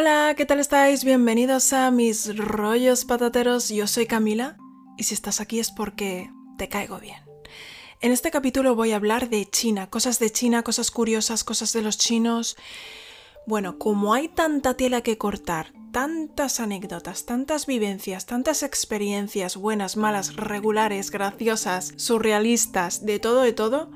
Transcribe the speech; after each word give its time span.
Hola, 0.00 0.32
¿qué 0.34 0.46
tal 0.46 0.60
estáis? 0.60 1.04
Bienvenidos 1.04 1.74
a 1.74 1.90
mis 1.90 2.34
rollos 2.34 3.04
patateros. 3.04 3.68
Yo 3.68 3.86
soy 3.86 4.06
Camila 4.06 4.56
y 4.96 5.02
si 5.02 5.12
estás 5.12 5.42
aquí 5.42 5.60
es 5.60 5.70
porque 5.70 6.30
te 6.56 6.70
caigo 6.70 6.98
bien. 6.98 7.18
En 8.00 8.10
este 8.10 8.30
capítulo 8.30 8.74
voy 8.74 8.92
a 8.92 8.96
hablar 8.96 9.28
de 9.28 9.44
China, 9.44 9.90
cosas 9.90 10.18
de 10.18 10.30
China, 10.30 10.62
cosas 10.62 10.90
curiosas, 10.90 11.44
cosas 11.44 11.74
de 11.74 11.82
los 11.82 11.98
chinos. 11.98 12.56
Bueno, 13.46 13.76
como 13.76 14.14
hay 14.14 14.28
tanta 14.28 14.72
tela 14.72 15.02
que 15.02 15.18
cortar, 15.18 15.74
tantas 15.92 16.60
anécdotas, 16.60 17.26
tantas 17.26 17.66
vivencias, 17.66 18.24
tantas 18.24 18.62
experiencias 18.62 19.58
buenas, 19.58 19.98
malas, 19.98 20.34
regulares, 20.34 21.10
graciosas, 21.10 21.92
surrealistas, 21.96 23.04
de 23.04 23.18
todo, 23.18 23.42
de 23.42 23.52
todo, 23.52 23.90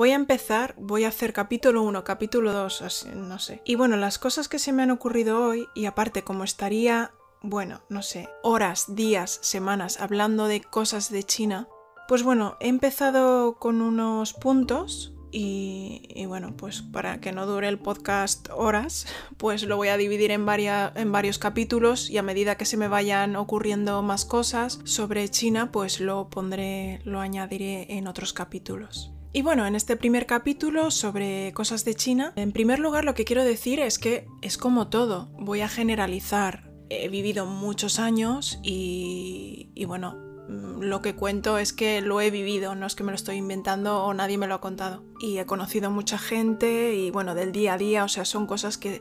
Voy 0.00 0.12
a 0.12 0.14
empezar, 0.14 0.74
voy 0.78 1.04
a 1.04 1.08
hacer 1.08 1.34
capítulo 1.34 1.82
1, 1.82 2.04
capítulo 2.04 2.54
2, 2.54 3.08
no 3.16 3.38
sé. 3.38 3.60
Y 3.66 3.74
bueno, 3.74 3.98
las 3.98 4.18
cosas 4.18 4.48
que 4.48 4.58
se 4.58 4.72
me 4.72 4.82
han 4.82 4.90
ocurrido 4.90 5.44
hoy, 5.44 5.68
y 5.74 5.84
aparte 5.84 6.24
como 6.24 6.42
estaría, 6.42 7.12
bueno, 7.42 7.82
no 7.90 8.00
sé, 8.00 8.30
horas, 8.42 8.94
días, 8.94 9.38
semanas 9.42 10.00
hablando 10.00 10.46
de 10.46 10.62
cosas 10.62 11.10
de 11.10 11.22
China, 11.22 11.68
pues 12.08 12.22
bueno, 12.22 12.56
he 12.60 12.68
empezado 12.68 13.58
con 13.58 13.82
unos 13.82 14.32
puntos 14.32 15.12
y, 15.32 16.24
bueno, 16.26 16.56
pues 16.56 16.80
para 16.80 17.20
que 17.20 17.32
no 17.32 17.44
dure 17.44 17.68
el 17.68 17.78
podcast 17.78 18.48
horas, 18.56 19.06
pues 19.36 19.64
lo 19.64 19.76
voy 19.76 19.88
a 19.88 19.98
dividir 19.98 20.30
en, 20.30 20.46
en 20.48 21.12
varios 21.12 21.38
capítulos 21.38 22.08
y 22.08 22.16
a 22.16 22.22
medida 22.22 22.56
que 22.56 22.64
se 22.64 22.78
me 22.78 22.88
vayan 22.88 23.36
ocurriendo 23.36 24.00
más 24.00 24.24
cosas 24.24 24.80
sobre 24.84 25.28
China, 25.28 25.70
pues 25.70 26.00
lo 26.00 26.30
pondré, 26.30 27.02
lo 27.04 27.20
añadiré 27.20 27.98
en 27.98 28.06
otros 28.06 28.32
capítulos. 28.32 29.12
Y 29.32 29.42
bueno, 29.42 29.64
en 29.64 29.76
este 29.76 29.96
primer 29.96 30.26
capítulo 30.26 30.90
sobre 30.90 31.52
cosas 31.52 31.84
de 31.84 31.94
China, 31.94 32.32
en 32.34 32.50
primer 32.50 32.80
lugar 32.80 33.04
lo 33.04 33.14
que 33.14 33.24
quiero 33.24 33.44
decir 33.44 33.78
es 33.78 34.00
que 34.00 34.26
es 34.42 34.58
como 34.58 34.88
todo, 34.88 35.30
voy 35.38 35.60
a 35.60 35.68
generalizar. 35.68 36.72
He 36.88 37.08
vivido 37.08 37.46
muchos 37.46 38.00
años 38.00 38.58
y, 38.64 39.70
bueno, 39.86 40.16
mm, 40.48 40.80
lo 40.80 41.00
que 41.00 41.14
cuento 41.14 41.58
es 41.58 41.72
que 41.72 42.00
lo 42.00 42.20
he 42.20 42.32
vivido, 42.32 42.74
no 42.74 42.86
es 42.86 42.96
que 42.96 43.04
me 43.04 43.12
lo 43.12 43.14
estoy 43.14 43.36
inventando 43.36 44.02
o 44.02 44.12
nadie 44.14 44.36
me 44.36 44.48
lo 44.48 44.56
ha 44.56 44.60
contado. 44.60 45.04
Y 45.20 45.38
he 45.38 45.46
conocido 45.46 45.92
mucha 45.92 46.18
gente 46.18 46.96
y 46.96 47.12
bueno, 47.12 47.36
del 47.36 47.52
día 47.52 47.74
a 47.74 47.78
día, 47.78 48.02
o 48.02 48.08
sea, 48.08 48.24
son 48.24 48.48
cosas 48.48 48.78
que, 48.78 49.00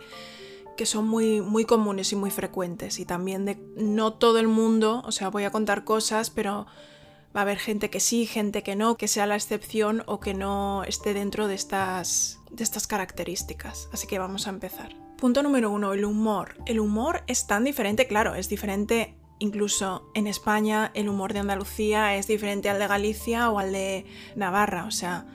que 0.77 0.85
son 0.85 1.07
muy, 1.07 1.41
muy 1.41 1.65
comunes 1.65 2.11
y 2.11 2.15
muy 2.15 2.29
frecuentes. 2.29 2.99
Y 2.99 3.05
también 3.05 3.45
de 3.45 3.59
no 3.77 4.13
todo 4.13 4.37
el 4.37 4.47
mundo, 4.47 5.01
o 5.05 5.11
sea, 5.11 5.29
voy 5.29 5.45
a 5.45 5.51
contar 5.51 5.85
cosas, 5.85 6.29
pero 6.29 6.67
Va 7.35 7.41
a 7.41 7.43
haber 7.43 7.59
gente 7.59 7.89
que 7.89 7.99
sí, 7.99 8.25
gente 8.25 8.63
que 8.63 8.75
no, 8.75 8.95
que 8.97 9.07
sea 9.07 9.27
la 9.27 9.35
excepción 9.35 10.03
o 10.07 10.19
que 10.19 10.33
no 10.33 10.83
esté 10.83 11.13
dentro 11.13 11.47
de 11.47 11.55
estas, 11.55 12.39
de 12.49 12.63
estas 12.63 12.87
características. 12.87 13.87
Así 13.91 14.07
que 14.07 14.17
vamos 14.17 14.47
a 14.47 14.49
empezar. 14.49 14.95
Punto 15.17 15.43
número 15.43 15.69
uno, 15.69 15.93
el 15.93 16.05
humor. 16.05 16.55
El 16.65 16.79
humor 16.79 17.23
es 17.27 17.45
tan 17.45 17.63
diferente, 17.63 18.07
claro, 18.07 18.35
es 18.35 18.49
diferente 18.49 19.15
incluso 19.39 20.09
en 20.13 20.27
España, 20.27 20.91
el 20.93 21.09
humor 21.09 21.33
de 21.33 21.39
Andalucía 21.39 22.15
es 22.15 22.27
diferente 22.27 22.69
al 22.69 22.77
de 22.77 22.87
Galicia 22.87 23.49
o 23.49 23.59
al 23.59 23.71
de 23.71 24.05
Navarra, 24.35 24.85
o 24.85 24.91
sea, 24.91 25.25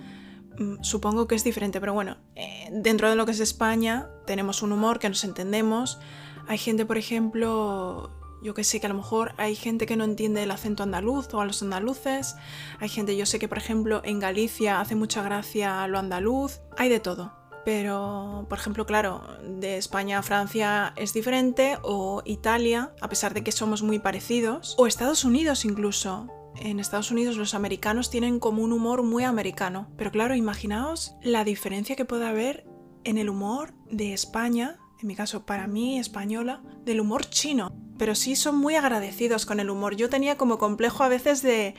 mm, 0.58 0.82
supongo 0.82 1.26
que 1.26 1.34
es 1.34 1.42
diferente, 1.42 1.80
pero 1.80 1.94
bueno, 1.94 2.18
eh, 2.36 2.68
dentro 2.70 3.10
de 3.10 3.16
lo 3.16 3.26
que 3.26 3.32
es 3.32 3.40
España 3.40 4.08
tenemos 4.26 4.62
un 4.62 4.72
humor 4.72 4.98
que 4.98 5.08
nos 5.08 5.24
entendemos. 5.24 5.98
Hay 6.46 6.58
gente, 6.58 6.84
por 6.84 6.98
ejemplo, 6.98 8.10
yo 8.44 8.52
que 8.52 8.62
sé 8.62 8.78
que 8.78 8.86
a 8.86 8.90
lo 8.90 8.94
mejor 8.94 9.32
hay 9.38 9.56
gente 9.56 9.86
que 9.86 9.96
no 9.96 10.04
entiende 10.04 10.42
el 10.42 10.50
acento 10.50 10.82
andaluz 10.82 11.32
o 11.32 11.40
a 11.40 11.46
los 11.46 11.62
andaluces, 11.62 12.36
hay 12.78 12.90
gente, 12.90 13.16
yo 13.16 13.24
sé 13.24 13.38
que 13.38 13.48
por 13.48 13.56
ejemplo 13.56 14.02
en 14.04 14.20
Galicia 14.20 14.80
hace 14.80 14.94
mucha 14.94 15.22
gracia 15.22 15.86
lo 15.88 15.98
andaluz, 15.98 16.60
hay 16.76 16.90
de 16.90 17.00
todo. 17.00 17.32
Pero, 17.64 18.44
por 18.50 18.58
ejemplo, 18.58 18.84
claro, 18.84 19.26
de 19.42 19.78
España 19.78 20.18
a 20.18 20.22
Francia 20.22 20.92
es 20.96 21.14
diferente, 21.14 21.78
o 21.82 22.20
Italia, 22.26 22.92
a 23.00 23.08
pesar 23.08 23.32
de 23.32 23.42
que 23.42 23.52
somos 23.52 23.82
muy 23.82 23.98
parecidos, 23.98 24.74
o 24.76 24.86
Estados 24.86 25.24
Unidos 25.24 25.64
incluso. 25.64 26.28
En 26.56 26.78
Estados 26.78 27.10
Unidos 27.10 27.38
los 27.38 27.54
americanos 27.54 28.10
tienen 28.10 28.38
como 28.38 28.62
un 28.62 28.74
humor 28.74 29.02
muy 29.02 29.24
americano, 29.24 29.88
pero 29.96 30.10
claro, 30.10 30.34
imaginaos 30.34 31.16
la 31.22 31.42
diferencia 31.42 31.96
que 31.96 32.04
puede 32.04 32.26
haber 32.26 32.66
en 33.04 33.16
el 33.16 33.30
humor 33.30 33.72
de 33.90 34.12
España, 34.12 34.78
en 35.00 35.08
mi 35.08 35.16
caso 35.16 35.46
para 35.46 35.66
mí 35.66 35.98
española, 35.98 36.62
del 36.84 37.00
humor 37.00 37.24
chino 37.24 37.83
pero 37.98 38.14
sí 38.14 38.36
son 38.36 38.56
muy 38.56 38.76
agradecidos 38.76 39.46
con 39.46 39.60
el 39.60 39.70
humor. 39.70 39.96
Yo 39.96 40.08
tenía 40.08 40.36
como 40.36 40.58
complejo 40.58 41.02
a 41.04 41.08
veces 41.08 41.42
de, 41.42 41.74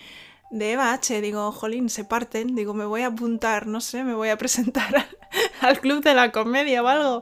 Eva 0.52 0.94
H. 0.94 1.22
Digo, 1.22 1.52
jolín, 1.52 1.90
se 1.90 2.03
parten. 2.03 2.56
Digo, 2.56 2.74
me 2.74 2.86
voy 2.86 3.02
a 3.02 3.08
apuntar, 3.08 3.68
no 3.68 3.81
sé, 3.81 4.03
me 4.03 4.14
voy 4.14 4.30
a 4.30 4.38
presentar 4.38 5.08
al 5.62 5.80
club 5.80 6.03
de 6.03 6.14
la 6.14 6.31
comedia 6.31 6.84
o 6.84 6.88
algo. 6.88 7.22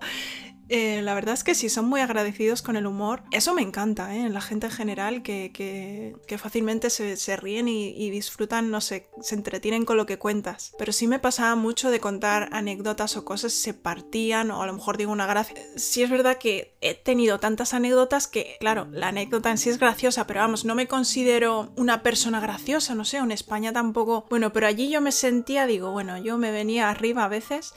Eh, 0.76 1.04
la 1.04 1.14
verdad 1.14 1.36
es 1.36 1.44
que 1.44 1.54
sí, 1.54 1.70
son 1.70 1.86
muy 1.86 2.02
agradecidos 2.02 2.64
con 2.64 2.76
el 2.76 2.88
humor. 2.88 3.22
Eso 3.30 3.54
me 3.54 3.62
encanta, 3.62 4.16
¿eh? 4.16 4.28
La 4.30 4.42
gente 4.42 4.66
en 4.66 4.72
general 4.72 5.22
que, 5.22 6.16
fácilmente 6.40 6.90
se, 6.90 7.16
se 7.16 7.36
ríen 7.36 7.68
y, 7.68 7.90
y, 7.90 8.10
disfrutan, 8.10 8.72
no 8.72 8.82
sé, 8.82 9.08
se 9.22 9.36
entretienen 9.36 9.86
con 9.86 9.98
lo 9.98 10.08
que 10.08 10.18
cuentas. 10.18 10.74
Pero 10.80 10.92
sí 10.92 11.06
me 11.06 11.20
pasaba 11.20 11.54
mucho 11.54 11.92
de 11.92 12.00
contar 12.00 12.50
anécdotas 12.54 13.16
o 13.18 13.24
cosas, 13.24 13.54
se 13.54 13.76
partían 13.76 14.50
o 14.50 14.64
a 14.64 14.66
lo 14.66 14.74
mejor 14.74 14.98
digo 14.98 15.12
una 15.12 15.28
gracia. 15.28 15.56
Sí 15.76 16.02
es 16.02 16.10
verdad 16.10 16.40
que 16.40 16.74
he 16.82 16.96
tenido 16.96 17.40
tantas 17.40 17.76
anécdotas 17.76 18.28
que, 18.28 18.58
claro, 18.60 18.88
la 18.92 19.10
anécdota 19.10 19.52
en 19.52 19.60
sí 19.60 19.70
es 19.70 19.78
graciosa, 19.78 20.26
pero 20.26 20.40
vamos, 20.40 20.66
no 20.66 20.74
me 20.74 20.88
considero 20.88 21.72
una 21.78 22.02
persona 22.02 22.40
graciosa, 22.40 22.96
no 22.96 23.06
sé, 23.06 23.18
en 23.18 23.32
España 23.32 23.74
tampoco. 23.74 24.26
Bueno, 24.28 24.52
pero 24.52 24.66
allí 24.66 24.90
yo 24.90 25.02
me 25.02 25.12
sentía, 25.12 25.68
digo, 25.68 25.92
bueno, 25.92 26.18
yo 26.18 26.40
me 26.40 26.50
venía 26.50 26.90
arriba 26.90 27.26
a 27.26 27.28
veces 27.28 27.76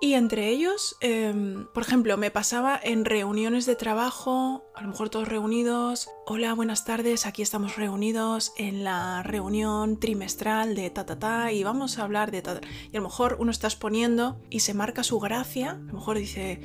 y 0.00 0.14
entre 0.14 0.48
ellos, 0.48 0.96
em, 1.00 1.66
por 1.74 1.82
ejemplo, 1.82 2.16
me 2.16 2.30
pasaba 2.30 2.78
en 2.80 3.04
reuniones 3.04 3.66
de 3.66 3.74
trabajo, 3.74 4.64
a 4.74 4.82
lo 4.82 4.88
mejor 4.88 5.08
todos 5.08 5.26
reunidos. 5.26 6.08
Hola, 6.24 6.54
buenas 6.54 6.84
tardes, 6.84 7.26
aquí 7.26 7.42
estamos 7.42 7.76
reunidos 7.76 8.52
en 8.56 8.84
la 8.84 9.24
reunión 9.24 9.98
trimestral 9.98 10.76
de 10.76 10.90
ta 10.90 11.04
ta 11.04 11.18
ta 11.18 11.52
y 11.52 11.64
vamos 11.64 11.98
a 11.98 12.04
hablar 12.04 12.30
de 12.30 12.42
ta. 12.42 12.60
Y 12.92 12.96
a 12.96 13.00
lo 13.00 13.08
mejor 13.08 13.38
uno 13.40 13.50
está 13.50 13.66
exponiendo 13.66 14.40
y 14.50 14.60
se 14.60 14.72
marca 14.72 15.02
su 15.02 15.18
gracia. 15.18 15.72
A 15.72 15.74
lo 15.74 15.94
mejor 15.94 16.16
dice, 16.16 16.60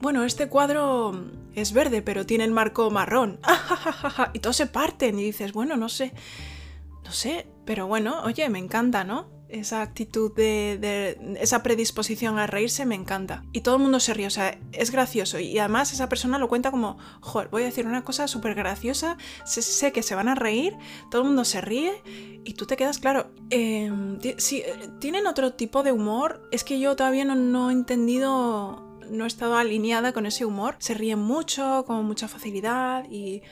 bueno, 0.00 0.24
este 0.24 0.48
cuadro 0.48 1.30
es 1.54 1.72
verde, 1.72 2.00
pero 2.02 2.26
tiene 2.26 2.44
el 2.44 2.52
marco 2.52 2.90
marrón. 2.90 3.40
y 4.34 4.38
todos 4.38 4.56
se 4.56 4.66
parten 4.66 5.18
y 5.18 5.24
dices, 5.24 5.52
bueno, 5.52 5.76
no 5.76 5.88
sé, 5.88 6.12
no 7.04 7.10
sé, 7.10 7.48
pero 7.64 7.88
bueno, 7.88 8.22
oye, 8.22 8.48
me 8.50 8.60
encanta, 8.60 9.02
¿no? 9.02 9.37
Esa 9.48 9.82
actitud 9.82 10.32
de, 10.34 11.18
esa 11.40 11.62
predisposición 11.62 12.38
a 12.38 12.46
reírse 12.46 12.84
me 12.86 12.94
encanta. 12.94 13.44
Y 13.52 13.62
todo 13.62 13.76
el 13.76 13.82
mundo 13.82 14.00
se 14.00 14.14
ríe, 14.14 14.26
o 14.26 14.30
sea, 14.30 14.58
es 14.72 14.90
gracioso. 14.90 15.38
Y 15.38 15.58
además 15.58 15.92
esa 15.92 16.08
persona 16.08 16.38
lo 16.38 16.48
cuenta 16.48 16.70
como, 16.70 16.98
joder, 17.20 17.48
voy 17.48 17.62
a 17.62 17.66
decir 17.66 17.86
una 17.86 18.04
cosa 18.04 18.28
súper 18.28 18.54
graciosa, 18.54 19.16
sé, 19.44 19.92
que 19.92 20.02
se 20.02 20.14
van 20.14 20.28
a 20.28 20.34
reír, 20.34 20.76
todo 21.10 21.22
el 21.22 21.28
mundo 21.28 21.44
se 21.44 21.60
ríe 21.60 22.02
y 22.44 22.54
tú 22.54 22.66
te 22.66 22.76
quedas, 22.76 22.98
claro, 22.98 23.30
em, 23.50 24.18
si 24.36 24.58
eh, 24.58 24.90
tienen 25.00 25.26
otro 25.26 25.54
tipo 25.54 25.82
de 25.82 25.92
humor, 25.92 26.48
es 26.52 26.64
que 26.64 26.78
yo 26.78 26.96
todavía 26.96 27.24
no, 27.24 27.34
no 27.34 27.70
he 27.70 27.72
entendido, 27.72 28.98
no 29.10 29.24
he 29.24 29.26
estado 29.28 29.56
alineada 29.56 30.12
con 30.12 30.26
ese 30.26 30.44
humor. 30.44 30.76
Se 30.78 30.94
ríen 30.94 31.18
mucho, 31.18 31.84
con 31.86 32.04
mucha 32.04 32.28
facilidad 32.28 33.04
y... 33.10 33.42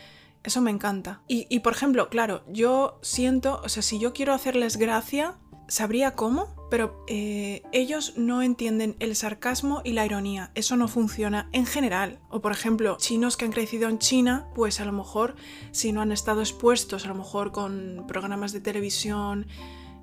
Eso 0.44 0.60
me 0.60 0.70
encanta. 0.70 1.22
Y, 1.26 1.48
y, 1.50 1.58
por 1.58 1.72
ejemplo, 1.72 2.08
claro, 2.08 2.44
yo 2.46 3.00
siento, 3.02 3.60
o 3.64 3.68
sea, 3.68 3.82
si 3.82 3.98
yo 3.98 4.12
quiero 4.12 4.32
hacerles 4.32 4.76
gracia, 4.76 5.38
sabría 5.68 6.12
cómo, 6.12 6.54
pero 6.70 7.04
eh, 7.06 7.62
ellos 7.72 8.14
no 8.16 8.42
entienden 8.42 8.96
el 8.98 9.14
sarcasmo 9.16 9.82
y 9.84 9.92
la 9.92 10.04
ironía. 10.06 10.50
Eso 10.54 10.76
no 10.76 10.88
funciona 10.88 11.48
en 11.52 11.66
general. 11.66 12.20
O 12.28 12.40
por 12.40 12.52
ejemplo, 12.52 12.96
chinos 12.98 13.36
que 13.36 13.44
han 13.44 13.52
crecido 13.52 13.88
en 13.88 13.98
China, 13.98 14.48
pues 14.54 14.80
a 14.80 14.84
lo 14.84 14.92
mejor 14.92 15.36
si 15.72 15.92
no 15.92 16.00
han 16.00 16.12
estado 16.12 16.40
expuestos, 16.40 17.04
a 17.04 17.08
lo 17.08 17.14
mejor 17.14 17.52
con 17.52 18.04
programas 18.06 18.52
de 18.52 18.60
televisión 18.60 19.46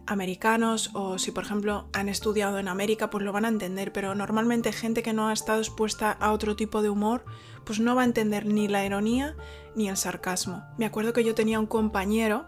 americanos 0.06 0.92
o 0.94 1.18
si 1.18 1.32
por 1.32 1.46
ejemplo 1.46 1.88
han 1.94 2.10
estudiado 2.10 2.60
en 2.60 2.68
América 2.68 3.10
pues 3.10 3.24
lo 3.24 3.32
van 3.32 3.46
a 3.46 3.48
entender 3.48 3.94
pero 3.94 4.16
normalmente 4.16 4.74
gente 4.74 5.02
que 5.02 5.14
no 5.14 5.30
ha 5.30 5.34
estado 5.34 5.60
expuesta 5.60 6.12
a 6.12 6.34
otro 6.34 6.58
tipo 6.58 6.82
de 6.82 6.90
humor 6.90 7.24
pues 7.64 7.80
no 7.80 7.96
va 7.96 8.02
a 8.02 8.06
entender 8.06 8.46
ni 8.46 8.68
la 8.68 8.86
ironía 8.86 9.38
ni 9.76 9.88
el 9.88 9.96
sarcasmo. 9.96 10.64
Me 10.78 10.86
acuerdo 10.86 11.14
que 11.14 11.24
yo 11.24 11.34
tenía 11.36 11.60
un 11.60 11.68
compañero 11.68 12.46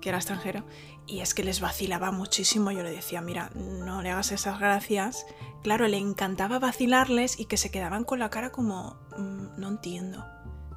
que 0.00 0.10
era 0.10 0.18
extranjero 0.18 0.64
y 1.12 1.20
es 1.20 1.34
que 1.34 1.44
les 1.44 1.60
vacilaba 1.60 2.10
muchísimo. 2.10 2.70
Yo 2.70 2.82
le 2.82 2.90
decía, 2.90 3.20
mira, 3.20 3.50
no 3.54 4.00
le 4.00 4.10
hagas 4.10 4.32
esas 4.32 4.58
gracias. 4.58 5.26
Claro, 5.62 5.86
le 5.86 5.98
encantaba 5.98 6.58
vacilarles 6.58 7.38
y 7.38 7.44
que 7.44 7.58
se 7.58 7.70
quedaban 7.70 8.04
con 8.04 8.18
la 8.18 8.30
cara 8.30 8.50
como, 8.50 8.96
mm, 9.18 9.60
no 9.60 9.68
entiendo. 9.68 10.24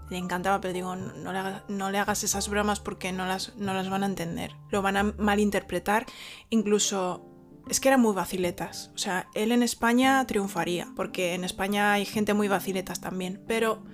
Le 0.10 0.18
encantaba, 0.18 0.60
pero 0.60 0.74
digo, 0.74 0.94
no 0.98 1.32
le, 1.32 1.40
hagas, 1.40 1.64
no 1.70 1.90
le 1.90 2.00
hagas 2.00 2.26
esas 2.26 2.50
bromas 2.50 2.82
porque 2.82 3.14
no 3.14 3.26
las, 3.26 3.56
no 3.56 3.74
las 3.74 3.90
van 3.90 4.04
a 4.04 4.08
entender. 4.08 4.58
Lo 4.72 4.82
van 4.82 4.98
a 4.98 5.04
malinterpretar. 5.04 6.06
Incluso 6.50 7.26
es 7.70 7.80
que 7.80 7.88
eran 7.88 8.02
muy 8.02 8.14
vaciletas. 8.14 8.92
O 8.94 8.98
sea, 8.98 9.30
él 9.36 9.54
en 9.54 9.64
España 9.64 10.28
triunfaría, 10.28 10.90
porque 10.98 11.34
en 11.34 11.46
España 11.46 11.94
hay 11.94 12.04
gente 12.04 12.34
muy 12.34 12.50
vaciletas 12.50 13.00
también. 13.00 13.42
Pero 13.48 13.86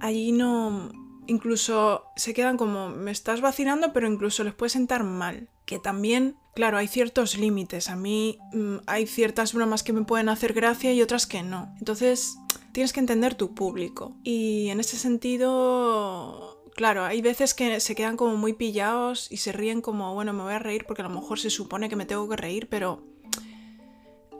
allí 0.00 0.32
no, 0.32 0.90
incluso 1.30 2.06
se 2.16 2.34
quedan 2.34 2.56
como, 2.56 2.88
me 2.88 3.12
estás 3.12 3.40
vacilando, 3.40 3.92
pero 3.92 4.08
incluso 4.08 4.42
les 4.42 4.52
puede 4.52 4.70
sentar 4.70 5.04
mal. 5.04 5.48
Que 5.64 5.78
también, 5.78 6.36
claro, 6.54 6.76
hay 6.76 6.88
ciertos 6.88 7.38
límites. 7.38 7.88
A 7.88 7.94
mí 7.94 8.38
mm, 8.52 8.78
hay 8.86 9.06
ciertas 9.06 9.54
bromas 9.54 9.84
que 9.84 9.92
me 9.92 10.02
pueden 10.02 10.28
hacer 10.28 10.52
gracia 10.52 10.92
y 10.92 11.00
otras 11.00 11.28
que 11.28 11.44
no. 11.44 11.72
Entonces, 11.78 12.36
tienes 12.72 12.92
que 12.92 12.98
entender 12.98 13.36
tu 13.36 13.54
público. 13.54 14.16
Y 14.24 14.68
en 14.70 14.80
ese 14.80 14.96
sentido, 14.96 16.64
claro, 16.74 17.04
hay 17.04 17.22
veces 17.22 17.54
que 17.54 17.78
se 17.78 17.94
quedan 17.94 18.16
como 18.16 18.36
muy 18.36 18.54
pillados 18.54 19.30
y 19.30 19.36
se 19.36 19.52
ríen 19.52 19.82
como, 19.82 20.12
bueno, 20.14 20.32
me 20.32 20.42
voy 20.42 20.54
a 20.54 20.58
reír 20.58 20.84
porque 20.84 21.02
a 21.02 21.08
lo 21.08 21.14
mejor 21.14 21.38
se 21.38 21.50
supone 21.50 21.88
que 21.88 21.96
me 21.96 22.06
tengo 22.06 22.28
que 22.28 22.36
reír, 22.36 22.68
pero... 22.68 23.06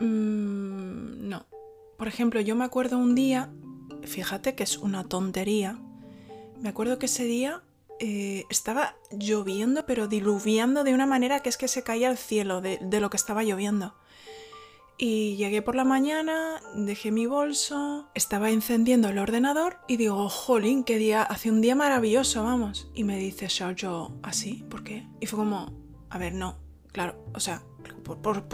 Mm, 0.00 1.28
no. 1.28 1.46
Por 1.96 2.08
ejemplo, 2.08 2.40
yo 2.40 2.56
me 2.56 2.64
acuerdo 2.64 2.98
un 2.98 3.14
día, 3.14 3.52
fíjate 4.02 4.56
que 4.56 4.64
es 4.64 4.78
una 4.78 5.04
tontería, 5.04 5.78
me 6.61 6.69
acuerdo 6.69 6.99
que 6.99 7.07
ese 7.07 7.25
día 7.25 7.62
eh, 7.99 8.45
estaba 8.49 8.97
lloviendo, 9.11 9.85
pero 9.85 10.09
diluviando 10.09 10.85
de 10.85 10.95
una 10.95 11.07
manera 11.07 11.41
que 11.41 11.49
es 11.49 11.57
que 11.57 11.69
se 11.69 11.83
caía 11.83 12.11
el 12.11 12.17
cielo 12.17 12.61
de, 12.61 12.79
lo 13.01 13.11
que 13.11 13.17
estaba 13.17 13.43
lloviendo. 13.43 13.95
Y 14.97 15.37
llegué 15.37 15.62
por 15.62 15.75
la 15.75 15.85
mañana, 15.85 16.61
dejé 16.75 17.11
mi 17.11 17.25
bolso, 17.27 18.09
estaba 18.15 18.51
encendiendo 18.51 19.09
el 19.09 19.19
ordenador 19.19 19.79
y 19.89 19.97
digo, 19.97 20.29
jolín, 20.29 20.85
qué 20.85 20.99
día, 20.99 21.23
hace 21.23 21.51
un 21.51 21.62
día 21.62 21.75
maravilloso, 21.75 22.45
vamos. 22.45 22.89
Y 22.95 23.05
me 23.05 23.19
dice 23.19 23.49
yo, 23.49 24.12
¿así? 24.23 24.65
¿Por 24.69 24.85
qué? 24.85 25.07
Y 25.21 25.27
fue 25.27 25.39
como, 25.39 25.73
a 26.11 26.19
ver, 26.19 26.35
no, 26.35 26.59
claro, 26.93 27.23
o 27.35 27.41
sea, 27.41 27.62
por, 28.05 28.45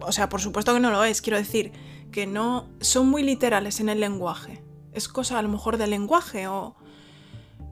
o 0.00 0.12
sea, 0.12 0.28
por 0.28 0.42
supuesto 0.42 0.74
que 0.74 0.80
no 0.80 0.90
lo 0.90 1.04
es, 1.04 1.22
quiero 1.22 1.38
decir, 1.38 1.72
que 2.10 2.26
no, 2.26 2.68
son 2.80 3.08
muy 3.08 3.22
literales 3.22 3.80
en 3.80 3.88
el 3.88 4.00
lenguaje. 4.00 4.62
Es 4.92 5.08
cosa 5.08 5.38
a 5.38 5.42
lo 5.42 5.48
mejor 5.48 5.78
del 5.78 5.90
lenguaje 5.90 6.48
o 6.48 6.76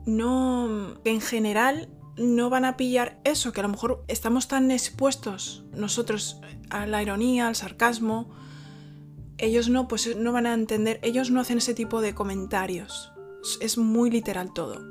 no, 0.05 0.95
en 1.03 1.21
general 1.21 1.89
no 2.17 2.49
van 2.49 2.65
a 2.65 2.77
pillar 2.77 3.19
eso, 3.23 3.51
que 3.51 3.61
a 3.61 3.63
lo 3.63 3.69
mejor 3.69 4.03
estamos 4.07 4.47
tan 4.47 4.71
expuestos 4.71 5.63
nosotros 5.71 6.39
a 6.69 6.85
la 6.85 7.01
ironía, 7.01 7.47
al 7.47 7.55
sarcasmo, 7.55 8.29
ellos 9.37 9.69
no, 9.69 9.87
pues 9.87 10.15
no 10.15 10.31
van 10.31 10.45
a 10.45 10.53
entender, 10.53 10.99
ellos 11.03 11.31
no 11.31 11.41
hacen 11.41 11.57
ese 11.57 11.73
tipo 11.73 12.01
de 12.01 12.13
comentarios. 12.13 13.11
Es 13.59 13.77
muy 13.77 14.09
literal 14.09 14.53
todo. 14.53 14.81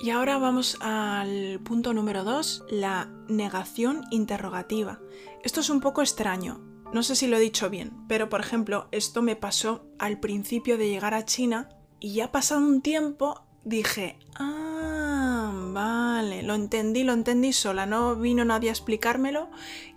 Y 0.00 0.10
ahora 0.10 0.38
vamos 0.38 0.78
al 0.80 1.60
punto 1.62 1.92
número 1.92 2.24
2, 2.24 2.64
la 2.70 3.10
negación 3.28 4.04
interrogativa. 4.10 5.00
Esto 5.44 5.60
es 5.60 5.68
un 5.68 5.80
poco 5.80 6.00
extraño, 6.00 6.60
no 6.92 7.04
sé 7.04 7.14
si 7.14 7.28
lo 7.28 7.36
he 7.36 7.40
dicho 7.40 7.70
bien, 7.70 7.92
pero 8.08 8.28
por 8.28 8.40
ejemplo, 8.40 8.88
esto 8.90 9.22
me 9.22 9.36
pasó 9.36 9.86
al 9.98 10.18
principio 10.18 10.76
de 10.76 10.88
llegar 10.88 11.14
a 11.14 11.24
China 11.24 11.68
y 12.00 12.14
ya 12.14 12.32
pasado 12.32 12.62
un 12.62 12.80
tiempo 12.80 13.44
dije, 13.64 14.18
ah, 14.36 15.52
vale, 15.72 16.42
lo 16.42 16.54
entendí, 16.54 17.04
lo 17.04 17.12
entendí 17.12 17.52
sola, 17.52 17.86
no 17.86 18.16
vino 18.16 18.44
nadie 18.44 18.68
a 18.68 18.72
explicármelo, 18.72 19.50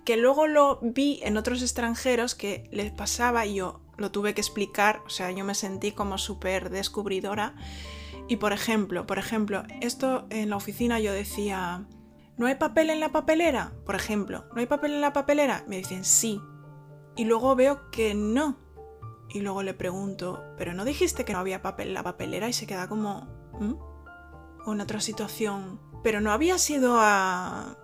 que 0.04 0.16
luego 0.16 0.46
lo 0.46 0.78
vi 0.82 1.20
en 1.22 1.36
otros 1.36 1.62
extranjeros 1.62 2.34
que 2.34 2.68
les 2.70 2.92
pasaba 2.92 3.46
y 3.46 3.56
yo 3.56 3.80
lo 3.96 4.10
tuve 4.10 4.34
que 4.34 4.40
explicar, 4.40 5.02
o 5.06 5.10
sea, 5.10 5.30
yo 5.30 5.44
me 5.44 5.54
sentí 5.54 5.92
como 5.92 6.18
súper 6.18 6.70
descubridora. 6.70 7.54
Y 8.26 8.36
por 8.36 8.52
ejemplo, 8.52 9.06
por 9.06 9.18
ejemplo, 9.18 9.64
esto 9.80 10.26
en 10.30 10.50
la 10.50 10.56
oficina 10.56 10.98
yo 10.98 11.12
decía, 11.12 11.86
¿no 12.36 12.46
hay 12.46 12.54
papel 12.56 12.90
en 12.90 13.00
la 13.00 13.12
papelera? 13.12 13.72
Por 13.84 13.94
ejemplo, 13.94 14.46
¿no 14.54 14.60
hay 14.60 14.66
papel 14.66 14.92
en 14.92 15.00
la 15.00 15.12
papelera? 15.12 15.64
Me 15.68 15.76
dicen 15.76 16.04
sí. 16.04 16.40
Y 17.16 17.24
luego 17.24 17.54
veo 17.54 17.90
que 17.90 18.14
no. 18.14 18.58
Y 19.28 19.40
luego 19.40 19.62
le 19.62 19.74
pregunto, 19.74 20.42
¿pero 20.56 20.74
no 20.74 20.84
dijiste 20.84 21.24
que 21.24 21.32
no 21.32 21.38
había 21.38 21.62
papel 21.62 21.88
en 21.88 21.94
la 21.94 22.02
papelera? 22.02 22.48
Y 22.48 22.52
se 22.52 22.66
queda 22.66 22.88
como, 22.88 23.28
¿Mm? 23.60 23.74
O 24.66 24.72
en 24.72 24.80
otra 24.80 25.00
situación. 25.00 25.80
¿Pero 26.02 26.20
no 26.20 26.32
habías 26.32 26.68
ido 26.68 26.96
a 26.98 27.76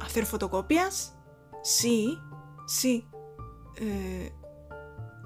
hacer 0.00 0.26
fotocopias? 0.26 1.16
Sí, 1.62 2.18
sí. 2.66 3.08
Eh, 3.76 4.32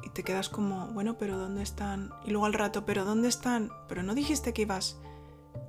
y 0.03 0.11
te 0.11 0.23
quedas 0.23 0.49
como, 0.49 0.89
bueno, 0.89 1.19
pero 1.19 1.37
¿dónde 1.37 1.63
están? 1.63 2.11
Y 2.25 2.31
luego 2.31 2.47
al 2.47 2.55
rato, 2.55 2.87
¿pero 2.87 3.05
dónde 3.05 3.29
están? 3.29 3.71
Pero 3.89 4.03
no 4.03 4.15
dijiste 4.15 4.53
que 4.53 4.63
ibas. 4.63 5.01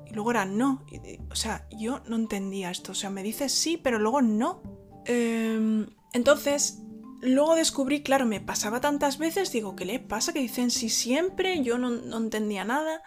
Y 0.07 0.13
luego 0.13 0.31
era 0.31 0.45
no. 0.45 0.85
o 1.29 1.35
sea, 1.35 1.67
yo 1.71 2.01
no 2.07 2.15
entendía 2.15 2.71
esto. 2.71 2.93
O 2.93 2.95
sea, 2.95 3.09
me 3.09 3.23
dices 3.23 3.51
sí, 3.51 3.77
pero 3.77 3.99
luego 3.99 4.21
no. 4.21 4.61
Em, 5.05 5.87
entonces, 6.13 6.83
luego 7.21 7.55
descubrí, 7.55 8.01
claro, 8.03 8.25
me 8.25 8.39
pasaba 8.39 8.79
tantas 8.81 9.17
veces, 9.17 9.51
digo, 9.51 9.75
¿qué 9.75 9.85
le 9.85 9.99
pasa? 9.99 10.33
Que 10.33 10.39
dicen 10.39 10.71
sí 10.71 10.89
siempre, 10.89 11.63
yo 11.63 11.77
no 11.77 12.17
entendía 12.17 12.63
nada. 12.63 13.03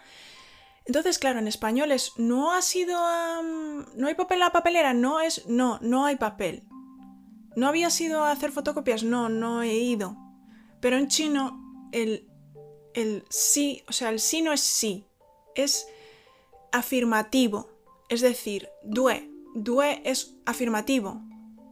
Entonces, 0.87 1.19
claro, 1.19 1.39
en 1.39 1.49
español 1.49 1.93
es 1.93 2.13
no 2.17 2.53
ha 2.53 2.61
sido 2.61 2.99
no 3.43 4.07
hay 4.07 4.15
papel 4.15 4.37
en 4.37 4.41
la 4.41 4.53
papelera, 4.53 4.93
no 4.93 5.21
es 5.21 5.47
no, 5.47 5.79
no 5.81 6.05
hay 6.05 6.17
papel. 6.17 6.65
No 7.57 7.69
había 7.69 7.89
sido 7.91 8.25
a 8.25 8.33
hacer 8.33 8.53
fotocopias, 8.53 9.03
no, 9.03 9.29
no 9.29 9.63
he 9.63 9.75
ido. 9.75 10.17
Pero 10.81 10.99
en 10.99 11.09
chino 11.09 11.89
el 11.93 12.29
el 12.95 13.25
sí, 13.31 13.83
o 13.89 13.93
sea, 13.93 14.11
el 14.11 14.21
sí 14.21 14.43
no 14.43 14.53
es 14.53 14.61
sí, 14.61 15.07
es 15.55 15.87
afirmativo. 16.73 17.71
Es 18.11 18.21
decir, 18.21 18.69
due, 18.83 19.31
due 19.55 20.03
es 20.05 20.37
afirmativo, 20.45 21.23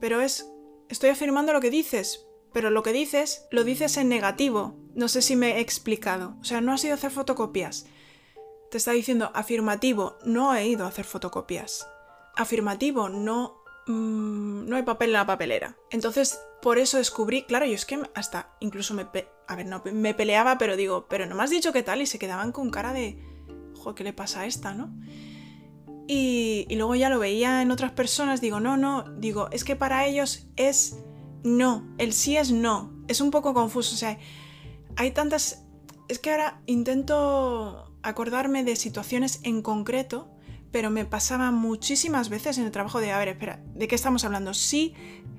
pero 0.00 0.20
es 0.20 0.49
estoy 0.88 1.11
afirmando 1.11 1.53
lo 1.53 1.61
que 1.61 1.70
dices, 1.70 2.26
pero 2.53 2.70
lo 2.70 2.82
que 2.82 2.93
dices 2.93 3.47
lo 3.50 3.65
dices 3.65 3.99
en 3.99 4.08
negativo. 4.08 4.79
No 4.94 5.08
sé 5.08 5.20
si 5.20 5.37
me 5.37 5.56
he 5.56 5.61
explicado. 5.61 6.37
O 6.41 6.44
sea, 6.44 6.62
no 6.62 6.73
ha 6.73 6.79
sido 6.79 6.94
hacer 6.94 7.11
fotocopias 7.11 7.87
te 8.73 8.79
está 8.79 8.93
diciendo 8.93 9.31
afirmativo, 9.35 10.17
no 10.25 10.55
he 10.55 10.67
ido 10.67 10.87
a 10.87 10.89
hacer 10.89 11.05
fotocopias. 11.05 11.87
Afirmativo, 12.35 13.11
no, 13.11 13.63
mm, 13.87 14.67
no 14.67 14.77
hay 14.77 14.83
papel 14.83 15.11
en 15.11 15.13
la 15.13 15.27
papelera. 15.27 15.77
Entonces, 15.91 16.41
por 16.63 16.79
eso 16.79 16.97
descubrí, 16.97 17.43
claro, 17.43 17.67
yo 17.67 17.75
es 17.75 17.85
que 17.85 18.01
hasta 18.15 18.57
incluso 18.61 18.95
me, 18.95 19.07
a 19.47 19.57
ver, 19.57 19.67
no, 19.67 19.83
me 19.93 20.15
peleaba, 20.15 20.57
pero 20.57 20.75
digo, 20.75 21.05
pero 21.07 21.27
no 21.27 21.35
me 21.35 21.43
has 21.43 21.51
dicho 21.51 21.71
qué 21.75 21.83
tal 21.83 22.01
y 22.01 22.07
se 22.07 22.19
quedaban 22.19 22.51
con 22.51 22.71
cara 22.71 22.95
de, 22.95 23.23
¿qué 23.95 24.05
le 24.05 24.15
pasa 24.15 24.41
a 24.41 24.47
esta, 24.47 24.73
no? 24.73 24.91
Y, 26.09 26.65
y 26.71 26.77
luego 26.77 26.95
ya 26.95 27.11
lo 27.11 27.19
veía 27.19 27.61
en 27.61 27.73
otras 27.73 27.93
personas, 27.93 28.41
digo, 28.41 28.59
no, 28.59 28.79
no, 28.79 29.03
digo, 29.19 29.51
es 29.51 29.65
que 29.65 29.77
para 29.77 30.07
ellos 30.07 30.47
es 30.57 30.97
no, 31.45 31.87
el 31.99 32.15
sí 32.15 32.39
es 32.39 32.53
no, 32.53 33.05
es 33.07 33.21
un 33.21 33.31
poco 33.31 33.53
confuso, 33.53 33.95
o 33.95 33.99
sea, 33.99 34.19
hay 34.97 35.11
tantas... 35.11 35.67
Es 36.09 36.19
que 36.19 36.31
ahora 36.31 36.63
intento 36.67 37.92
acordarme 38.03 38.65
de 38.65 38.77
situaciones 38.77 39.41
en 39.43 39.63
concreto, 39.63 40.31
pero 40.71 40.91
me 40.91 41.05
pasaba 41.05 41.51
muchísimas 41.51 42.29
veces 42.29 42.59
en 42.59 42.65
el 42.65 42.71
trabajo 42.71 43.01
de, 43.01 43.13
a 43.13 43.19
ver, 43.19 43.29
espera, 43.29 43.63
¿de 43.75 43.89
qué 43.89 43.95
estamos 43.95 44.25
hablando? 44.25 44.55
Sí, 44.55 44.95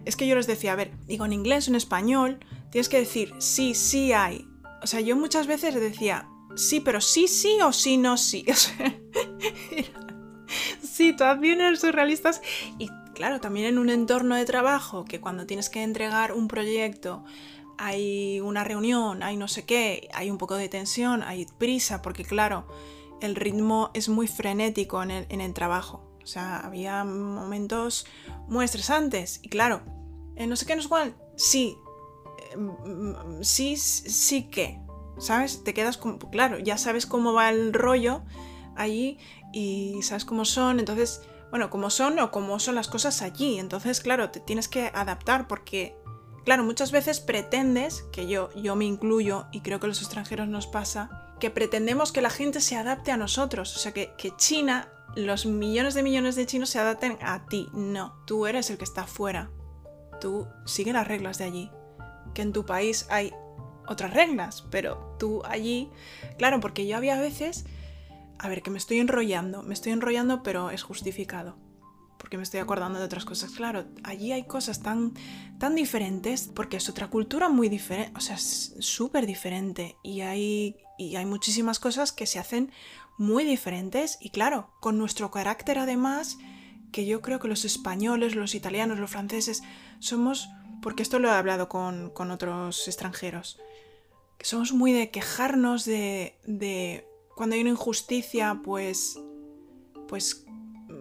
es 0.06 0.15
que 0.15 0.27
yo 0.27 0.36
les 0.36 0.48
decía, 0.48 0.74
a 0.74 0.75
ver, 0.75 0.92
digo 1.07 1.25
en 1.25 1.33
inglés 1.33 1.68
o 1.68 1.71
en 1.71 1.75
español, 1.75 2.39
tienes 2.69 2.89
que 2.89 3.00
decir 3.00 3.33
sí, 3.39 3.74
sí 3.74 4.13
hay. 4.13 4.48
O 4.81 4.88
sea, 4.88 5.00
yo 5.01 5.15
muchas 5.15 5.48
veces 5.48 5.74
decía 5.75 6.27
sí, 6.55 6.79
pero 6.79 7.01
sí, 7.01 7.27
sí 7.27 7.58
o 7.63 7.72
sí, 7.72 7.98
no, 7.98 8.17
sí. 8.17 8.46
O 8.53 8.55
sea, 8.55 9.01
situaciones 10.84 11.79
surrealistas 11.79 12.41
y 12.77 12.89
claro, 13.13 13.39
también 13.39 13.67
en 13.67 13.77
un 13.77 13.89
entorno 13.89 14.36
de 14.36 14.46
trabajo 14.46 15.05
que 15.05 15.20
cuando 15.20 15.46
tienes 15.46 15.70
que 15.70 15.82
entregar 15.82 16.34
un 16.34 16.48
proyecto 16.48 17.24
hay 17.77 18.39
una 18.42 18.63
reunión, 18.63 19.24
hay 19.24 19.38
no 19.38 19.48
sé 19.48 19.65
qué, 19.65 20.10
hay 20.13 20.30
un 20.30 20.38
poco 20.38 20.56
de 20.56 20.70
tensión, 20.70 21.24
hay 21.24 21.46
prisa, 21.46 22.01
porque 22.01 22.24
claro, 22.24 22.68
el 23.22 23.36
ritmo 23.36 23.89
es 23.94 24.10
muy 24.10 24.27
frenético 24.27 25.01
en 25.01 25.12
el, 25.12 25.53
trabajo. 25.53 26.03
O 26.24 26.27
sea, 26.27 26.60
había 26.60 27.03
momentos 27.03 28.06
muy 28.48 28.65
estresantes. 28.65 29.39
Y 29.42 29.50
claro, 29.50 29.82
en 30.36 30.50
no 30.50 30.56
sé 30.56 30.65
qué, 30.65 30.75
no 30.75 30.82
sé 30.82 30.89
cuál, 30.89 31.15
sí, 31.36 31.77
mm, 32.58 33.42
sí, 33.42 33.77
sí 33.77 34.50
que, 34.50 34.80
¿sabes? 35.20 35.63
Te 35.63 35.74
quedas 35.74 35.98
como, 35.98 36.20
claro, 36.20 36.60
ya 36.60 36.77
sabes 36.77 37.06
cómo 37.06 37.34
va 37.34 37.50
el 37.50 37.74
rollo 37.74 38.24
allí 38.75 39.18
y 39.53 40.01
sabes 40.01 40.25
cómo 40.25 40.46
son, 40.46 40.80
entonces, 40.80 41.22
bueno, 41.50 41.70
cómo 41.70 41.89
son 41.89 42.20
o 42.20 42.32
cómo 42.32 42.60
son 42.60 42.75
las 42.75 42.88
cosas 42.88 43.22
allí. 43.22 43.60
Entonces, 43.60 44.01
claro, 44.01 44.32
te 44.32 44.39
tienes 44.39 44.68
que 44.68 44.92
adaptar 44.94 45.48
porque 45.48 45.96
Claro, 46.43 46.65
muchas 46.65 46.91
veces 46.91 47.21
pretendes, 47.21 48.03
que 48.12 48.27
yo, 48.27 48.50
yo 48.53 48.75
me 48.75 48.85
incluyo 48.85 49.45
y 49.51 49.62
creo 49.62 49.79
que 49.79 49.85
a 49.85 49.89
los 49.89 50.01
extranjeros 50.01 50.47
nos 50.47 50.67
pasa, 50.67 51.33
que 51.39 51.50
pretendemos 51.50 52.12
que 52.12 52.21
la 52.21 52.29
gente 52.29 52.59
se 52.59 52.75
adapte 52.75 53.12
a 53.12 53.17
nosotros, 53.17 53.75
o 53.75 53.79
sea, 53.79 53.93
que, 53.93 54.13
que 54.17 54.35
China, 54.35 54.89
los 55.15 55.45
millones 55.45 55.93
de 55.93 56.03
millones 56.03 56.35
de 56.35 56.45
chinos 56.45 56.69
se 56.69 56.79
adapten 56.79 57.17
a 57.21 57.45
ti. 57.45 57.69
No, 57.73 58.21
tú 58.25 58.45
eres 58.45 58.69
el 58.69 58.77
que 58.77 58.83
está 58.83 59.05
fuera. 59.05 59.51
Tú 60.19 60.47
sigue 60.65 60.91
las 60.91 61.07
reglas 61.07 61.38
de 61.38 61.45
allí. 61.45 61.71
Que 62.33 62.41
en 62.41 62.51
tu 62.51 62.65
país 62.65 63.05
hay 63.09 63.31
otras 63.88 64.13
reglas, 64.13 64.63
pero 64.69 65.15
tú 65.19 65.43
allí, 65.45 65.91
claro, 66.38 66.59
porque 66.59 66.88
yo 66.88 66.97
había 66.97 67.19
veces, 67.19 67.65
a 68.39 68.50
ver, 68.50 68.63
que 68.63 68.71
me 68.71 68.77
estoy 68.77 69.00
enrollando, 69.00 69.62
me 69.62 69.73
estoy 69.73 69.91
enrollando, 69.91 70.43
pero 70.43 70.71
es 70.71 70.83
justificado 70.83 71.55
porque 72.24 72.38
me 72.38 72.44
estoy 72.44 72.62
acordando 72.62 73.00
de 73.00 73.06
otras 73.06 73.25
cosas. 73.25 73.51
Claro, 73.51 73.84
allí 74.06 74.32
hay 74.32 74.46
cosas 74.46 74.82
tan, 74.82 75.13
tan 75.60 75.75
diferentes, 75.75 76.50
porque 76.56 76.77
es 76.77 76.88
otra 76.88 77.10
cultura 77.10 77.50
muy 77.50 77.68
diferente, 77.68 78.13
o 78.15 78.22
sea, 78.22 78.36
es 78.36 78.75
súper 78.80 79.25
diferente. 79.25 79.98
Y 80.03 80.22
hay, 80.22 80.77
y 80.98 81.18
hay 81.18 81.25
muchísimas 81.25 81.80
cosas 81.80 82.13
que 82.13 82.25
se 82.25 82.39
hacen 82.39 82.72
muy 83.18 83.44
diferentes. 83.44 84.18
Y 84.22 84.30
claro, 84.30 84.70
con 84.80 84.98
nuestro 84.98 85.32
carácter 85.32 85.77
además, 85.77 86.38
que 86.94 87.06
yo 87.06 87.22
creo 87.22 87.42
que 87.42 87.50
los 87.50 87.65
españoles, 87.65 88.36
los 88.36 88.56
italianos, 88.56 89.00
los 89.00 89.12
franceses, 89.12 89.62
somos, 90.00 90.48
porque 90.82 91.03
esto 91.03 91.20
lo 91.20 91.27
he 91.27 91.32
hablado 91.32 91.68
con, 91.68 92.10
con 92.12 92.32
otros 92.32 92.88
extranjeros, 92.88 93.60
que 94.38 94.46
somos 94.46 94.72
muy 94.72 94.94
de 94.94 95.12
quejarnos 95.12 95.84
de, 95.84 96.39
de 96.46 97.06
cuando 97.36 97.56
hay 97.56 97.62
una 97.63 97.72
injusticia, 97.72 98.62
pues, 98.63 99.20
pues 100.08 100.46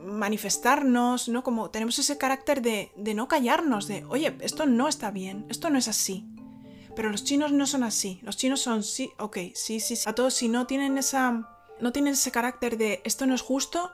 manifestarnos, 0.02 1.28
¿no? 1.28 1.42
Como 1.42 1.70
tenemos 1.70 1.98
ese 1.98 2.18
carácter 2.18 2.62
de, 2.62 2.92
de 2.96 3.14
no 3.14 3.28
callarnos, 3.28 3.86
de, 3.86 4.04
oye, 4.04 4.36
esto 4.40 4.66
no 4.66 4.88
está 4.88 5.10
bien, 5.10 5.46
esto 5.48 5.70
no 5.70 5.78
es 5.78 5.88
así. 5.88 6.26
Pero 6.94 7.10
los 7.10 7.24
chinos 7.24 7.52
no 7.52 7.66
son 7.66 7.84
así. 7.84 8.20
Los 8.22 8.36
chinos 8.36 8.60
son 8.60 8.82
sí, 8.82 9.10
ok, 9.18 9.36
sí, 9.54 9.80
sí, 9.80 9.96
sí. 9.96 10.08
A 10.08 10.14
todos 10.14 10.34
si 10.34 10.48
no 10.48 10.66
tienen 10.66 10.98
esa. 10.98 11.48
No 11.80 11.92
tienen 11.92 12.14
ese 12.14 12.30
carácter 12.30 12.76
de 12.76 13.00
esto 13.04 13.26
no 13.26 13.34
es 13.34 13.42
justo, 13.42 13.90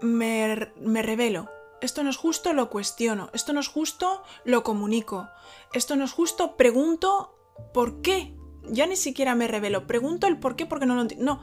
me, 0.00 0.72
me 0.80 1.02
revelo. 1.02 1.48
Esto 1.80 2.02
no 2.02 2.10
es 2.10 2.16
justo, 2.16 2.52
lo 2.52 2.70
cuestiono. 2.70 3.30
Esto 3.34 3.52
no 3.52 3.60
es 3.60 3.68
justo, 3.68 4.22
lo 4.44 4.62
comunico. 4.62 5.28
Esto 5.72 5.96
no 5.96 6.04
es 6.04 6.12
justo, 6.12 6.56
pregunto 6.56 7.36
por 7.74 8.02
qué. 8.02 8.34
Ya 8.64 8.86
ni 8.86 8.96
siquiera 8.96 9.34
me 9.34 9.48
revelo. 9.48 9.86
Pregunto 9.86 10.26
el 10.26 10.38
por 10.38 10.56
qué 10.56 10.66
porque 10.66 10.86
no 10.86 10.94
lo 10.94 11.02
entiendo. 11.02 11.24
No, 11.24 11.42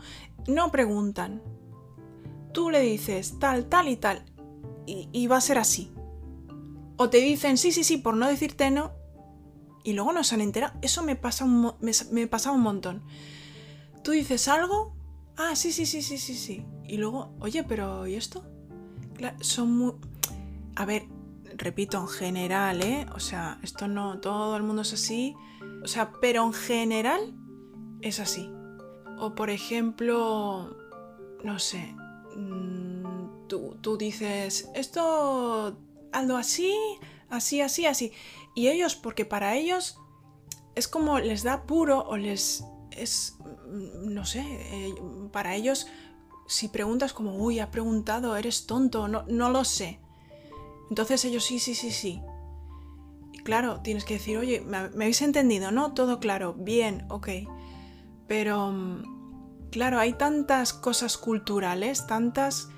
no 0.53 0.71
preguntan. 0.71 1.43
Tú 2.53 2.69
le 2.69 2.81
dices 2.81 3.39
tal, 3.39 3.65
tal 3.65 3.87
y 3.87 3.95
tal. 3.95 4.25
Y, 4.85 5.27
va 5.27 5.37
a 5.37 5.41
ser 5.41 5.59
así. 5.59 5.91
O 6.97 7.09
te 7.09 7.17
dicen 7.17 7.57
sí, 7.57 7.71
sí, 7.71 7.83
sí, 7.83 7.97
por 7.97 8.15
no 8.15 8.27
decirte 8.27 8.71
no, 8.71 8.91
y 9.83 9.93
luego 9.93 10.13
no 10.13 10.23
se 10.23 10.35
han 10.35 10.41
enterado. 10.41 10.73
Eso 10.81 11.03
me 11.03 11.15
pasa 11.15 11.45
un, 11.45 11.73
me, 12.11 12.27
pasa 12.27 12.51
un 12.51 12.61
montón. 12.61 13.03
Tú 14.03 14.11
dices 14.11 14.47
algo, 14.47 14.95
ah, 15.37 15.55
sí, 15.55 15.71
sí, 15.71 15.85
sí, 15.85 16.01
sí, 16.01 16.17
sí, 16.17 16.35
sí. 16.35 16.65
Y 16.85 16.97
luego, 16.97 17.35
oye, 17.39 17.63
pero 17.63 18.07
¿y 18.07 18.15
esto? 18.15 18.43
son 19.41 19.77
muy... 19.77 19.93
A 20.75 20.85
ver, 20.85 21.03
repito, 21.55 21.99
en 21.99 22.07
general, 22.07 22.81
¿eh? 22.81 23.05
O 23.13 23.19
sea, 23.19 23.59
esto 23.61 23.87
no, 23.87 24.19
todo 24.19 24.57
el 24.57 24.63
mundo 24.63 24.81
es 24.81 24.93
así. 24.93 25.35
O 25.83 25.87
sea, 25.87 26.11
pero 26.19 26.43
en 26.45 26.53
general 26.53 27.35
es 28.01 28.19
así. 28.19 28.49
O 29.17 29.35
por 29.35 29.49
ejemplo, 29.49 30.75
no 31.43 31.59
sé, 31.59 31.95
mm, 32.39 33.47
tú, 33.47 33.77
tú 33.81 33.97
dices, 33.97 34.69
esto, 34.75 35.77
algo 36.11 36.37
así, 36.37 36.73
así, 37.29 37.61
así, 37.61 37.85
así. 37.85 38.11
Y 38.55 38.67
ellos, 38.67 38.95
porque 38.95 39.25
para 39.25 39.55
ellos 39.55 39.99
es 40.75 40.87
como 40.87 41.19
les 41.19 41.43
da 41.43 41.63
puro 41.63 42.05
o 42.07 42.17
les 42.17 42.63
es, 42.91 43.37
mm, 43.67 44.13
no 44.13 44.25
sé, 44.25 44.41
eh, 44.41 44.95
para 45.31 45.55
ellos 45.55 45.87
si 46.47 46.67
preguntas 46.67 47.13
como, 47.13 47.35
uy, 47.35 47.59
ha 47.59 47.69
preguntado, 47.69 48.35
eres 48.35 48.65
tonto, 48.65 49.07
no, 49.07 49.23
no 49.27 49.49
lo 49.51 49.63
sé. 49.63 49.99
Entonces 50.89 51.23
ellos 51.25 51.45
sí, 51.45 51.59
sí, 51.59 51.75
sí, 51.75 51.91
sí. 51.91 52.21
Y 53.31 53.37
claro, 53.39 53.81
tienes 53.81 54.03
que 54.03 54.15
decir, 54.15 54.37
oye, 54.37 54.61
¿me, 54.61 54.77
habéis 54.77 55.21
entendido? 55.21 55.71
¿No? 55.71 55.93
Todo 55.93 56.19
claro, 56.19 56.55
bien, 56.55 57.05
ok. 57.09 57.29
Pero, 58.27 58.71
mm, 58.71 59.18
claro, 59.71 59.99
hay 59.99 60.13
tantas 60.13 60.73
cosas 60.73 61.17
culturales, 61.17 62.07
tantas, 62.07 62.69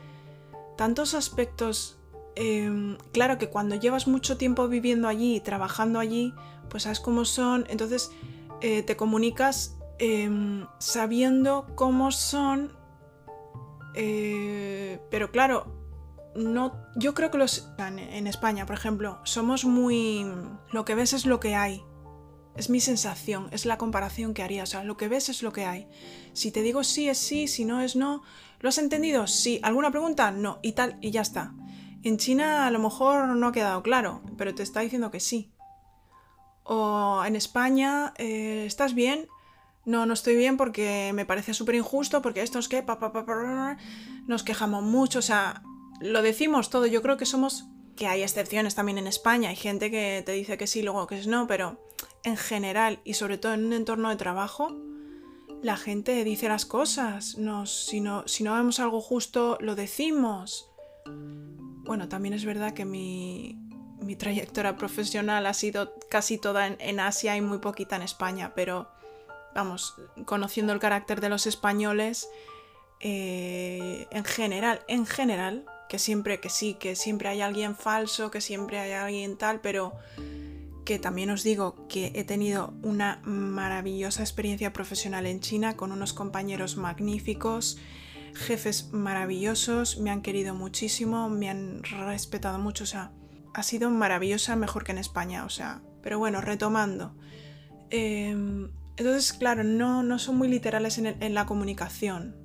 tantos 0.77 1.13
aspectos 1.13 2.01
Em, 2.35 2.97
claro 3.11 3.37
que 3.37 3.49
cuando 3.49 3.75
llevas 3.75 4.07
mucho 4.07 4.37
tiempo 4.37 4.67
viviendo 4.67 5.07
allí 5.07 5.39
trabajando 5.41 5.99
allí, 5.99 6.33
pues 6.69 6.83
sabes 6.83 6.99
cómo 6.99 7.25
son, 7.25 7.65
entonces 7.69 8.11
eh, 8.61 8.83
te 8.83 8.95
comunicas 8.95 9.77
em, 9.99 10.65
sabiendo 10.79 11.67
cómo 11.75 12.11
son, 12.11 12.71
eh, 13.95 15.01
pero 15.09 15.31
claro, 15.31 15.65
no, 16.35 16.73
yo 16.95 17.13
creo 17.13 17.29
que 17.31 17.37
los 17.37 17.69
en 17.77 18.27
España, 18.27 18.65
por 18.65 18.75
ejemplo, 18.75 19.19
somos 19.25 19.65
muy, 19.65 20.25
lo 20.71 20.85
que 20.85 20.95
ves 20.95 21.11
es 21.11 21.25
lo 21.25 21.41
que 21.41 21.55
hay. 21.55 21.83
Es 22.55 22.69
mi 22.69 22.79
sensación, 22.79 23.47
es 23.51 23.65
la 23.65 23.77
comparación 23.77 24.33
que 24.33 24.43
haría. 24.43 24.63
O 24.63 24.65
sea, 24.65 24.83
lo 24.83 24.97
que 24.97 25.07
ves 25.07 25.29
es 25.29 25.41
lo 25.41 25.53
que 25.53 25.65
hay. 25.65 25.87
Si 26.33 26.51
te 26.51 26.61
digo 26.61 26.83
sí 26.83 27.07
es 27.09 27.17
sí, 27.17 27.47
si 27.47 27.65
no 27.65 27.81
es 27.81 27.95
no. 27.95 28.23
¿Lo 28.59 28.69
has 28.69 28.77
entendido? 28.77 29.27
Sí. 29.27 29.59
¿Alguna 29.63 29.91
pregunta? 29.91 30.31
No. 30.31 30.59
Y 30.61 30.73
tal, 30.73 30.97
y 31.01 31.11
ya 31.11 31.21
está. 31.21 31.53
En 32.03 32.17
China 32.17 32.65
a 32.65 32.71
lo 32.71 32.79
mejor 32.79 33.27
no 33.27 33.47
ha 33.47 33.51
quedado 33.51 33.83
claro, 33.83 34.21
pero 34.37 34.55
te 34.55 34.63
está 34.63 34.81
diciendo 34.81 35.11
que 35.11 35.19
sí. 35.19 35.51
O 36.63 37.23
en 37.25 37.35
España, 37.35 38.13
eh, 38.17 38.65
¿estás 38.65 38.93
bien? 38.93 39.27
No, 39.85 40.05
no 40.05 40.13
estoy 40.13 40.35
bien 40.35 40.57
porque 40.57 41.11
me 41.13 41.25
parece 41.25 41.53
súper 41.53 41.75
injusto, 41.75 42.21
porque 42.21 42.41
esto 42.41 42.59
es 42.59 42.67
que 42.67 42.85
nos 44.27 44.43
quejamos 44.43 44.83
mucho, 44.83 45.19
o 45.19 45.23
sea, 45.23 45.63
lo 45.99 46.21
decimos 46.21 46.69
todo. 46.69 46.85
Yo 46.85 47.01
creo 47.01 47.17
que 47.17 47.25
somos, 47.25 47.65
que 47.95 48.07
hay 48.07 48.21
excepciones 48.21 48.75
también 48.75 48.97
en 48.97 49.07
España, 49.07 49.49
hay 49.49 49.55
gente 49.55 49.89
que 49.89 50.21
te 50.25 50.33
dice 50.33 50.57
que 50.57 50.67
sí, 50.67 50.83
luego 50.83 51.07
que 51.07 51.17
es 51.17 51.27
no, 51.27 51.47
pero 51.47 51.83
en 52.23 52.37
general 52.37 52.99
y 53.03 53.15
sobre 53.15 53.37
todo 53.37 53.53
en 53.53 53.65
un 53.65 53.73
entorno 53.73 54.09
de 54.09 54.15
trabajo, 54.15 54.75
la 55.61 55.77
gente 55.77 56.23
dice 56.23 56.47
las 56.47 56.65
cosas. 56.65 57.37
si, 57.65 58.01
no, 58.01 58.27
si 58.27 58.43
no 58.43 58.55
vemos 58.55 58.79
algo 58.79 59.01
justo, 59.01 59.57
lo 59.61 59.75
decimos. 59.75 60.69
Bueno, 61.05 62.09
también 62.09 62.33
es 62.33 62.45
verdad 62.45 62.73
que 62.73 62.85
mi, 62.85 63.57
trayectoria 64.17 64.75
profesional 64.75 65.45
ha 65.45 65.53
sido 65.53 65.93
casi 66.09 66.37
toda 66.37 66.67
en, 66.67 66.99
Asia 66.99 67.35
y 67.37 67.41
muy 67.41 67.59
poquita 67.59 67.95
en 67.95 68.01
España, 68.01 68.53
pero 68.55 68.89
vamos, 69.53 69.95
conociendo 70.25 70.73
el 70.73 70.79
carácter 70.79 71.21
de 71.21 71.29
los 71.29 71.47
españoles, 71.47 72.29
eh, 72.99 74.07
en 74.11 74.23
general, 74.23 74.83
en 74.87 75.05
general, 75.05 75.65
que 75.89 75.99
siempre 75.99 76.39
que 76.39 76.49
sí, 76.49 76.75
que 76.75 76.95
siempre 76.95 77.29
hay 77.29 77.41
alguien 77.41 77.75
falso, 77.75 78.31
que 78.31 78.41
siempre 78.41 78.79
hay 78.79 78.91
alguien 78.91 79.37
tal, 79.37 79.59
pero 79.59 79.93
que 80.85 80.99
también 80.99 81.29
os 81.29 81.43
digo 81.43 81.87
que 81.87 82.11
he 82.15 82.23
tenido 82.23 82.73
una 82.81 83.21
maravillosa 83.23 84.21
experiencia 84.21 84.73
profesional 84.73 85.25
en 85.25 85.39
China 85.39 85.77
con 85.77 85.91
unos 85.91 86.13
compañeros 86.13 86.77
magníficos 86.77 87.77
jefes 88.33 88.89
maravillosos, 88.91 89.99
me 89.99 90.09
han 90.09 90.21
querido 90.21 90.55
muchísimo, 90.55 91.29
me 91.29 91.49
han 91.49 91.83
respetado 91.83 92.59
mucho, 92.59 92.83
o 92.83 92.87
sea, 92.87 93.11
ha 93.53 93.63
sido 93.63 93.89
maravillosa, 93.89 94.55
mejor 94.55 94.83
que 94.83 94.91
en 94.91 94.97
España, 94.97 95.45
o 95.45 95.49
sea, 95.49 95.81
pero 96.01 96.19
bueno, 96.19 96.41
retomando. 96.41 97.15
Em, 97.89 98.69
entonces, 98.97 99.33
claro, 99.33 99.63
no, 99.63 100.03
no 100.03 100.19
son 100.19 100.37
muy 100.37 100.47
literales 100.47 100.97
en, 100.97 101.07
en 101.07 101.33
la 101.33 101.45
comunicación. 101.45 102.35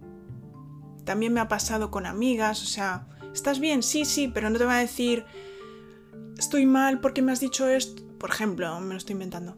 También 1.04 1.32
me 1.32 1.40
ha 1.40 1.48
pasado 1.48 1.90
con 1.90 2.06
amigas, 2.06 2.62
o 2.62 2.66
sea, 2.66 3.06
¿estás 3.32 3.60
bien? 3.60 3.82
Sí, 3.82 4.04
sí, 4.04 4.28
pero 4.28 4.50
no 4.50 4.58
te 4.58 4.64
va 4.64 4.76
a 4.76 4.80
decir, 4.80 5.24
estoy 6.36 6.66
mal 6.66 7.00
porque 7.00 7.22
me 7.22 7.32
has 7.32 7.40
dicho 7.40 7.68
esto. 7.68 8.02
Por 8.18 8.30
ejemplo, 8.30 8.80
me 8.80 8.94
lo 8.94 8.98
estoy 8.98 9.14
inventando. 9.14 9.56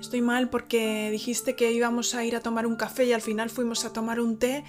Estoy 0.00 0.20
mal 0.20 0.50
porque 0.50 1.10
dijiste 1.10 1.56
que 1.56 1.72
íbamos 1.72 2.14
a 2.14 2.24
ir 2.24 2.36
a 2.36 2.40
tomar 2.40 2.66
un 2.66 2.76
café 2.76 3.06
y 3.06 3.12
al 3.12 3.22
final 3.22 3.50
fuimos 3.50 3.84
a 3.84 3.92
tomar 3.92 4.20
un 4.20 4.38
té 4.38 4.64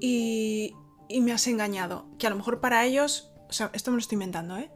y, 0.00 0.74
me 1.20 1.32
has 1.32 1.46
engañado. 1.46 2.06
Que 2.18 2.26
a 2.26 2.30
lo 2.30 2.36
mejor 2.36 2.60
para 2.60 2.84
ellos, 2.84 3.30
o 3.48 3.52
sea, 3.52 3.70
esto 3.72 3.90
me 3.90 3.96
lo 3.96 4.00
estoy 4.00 4.16
inventando, 4.16 4.56
¿eh? 4.56 4.70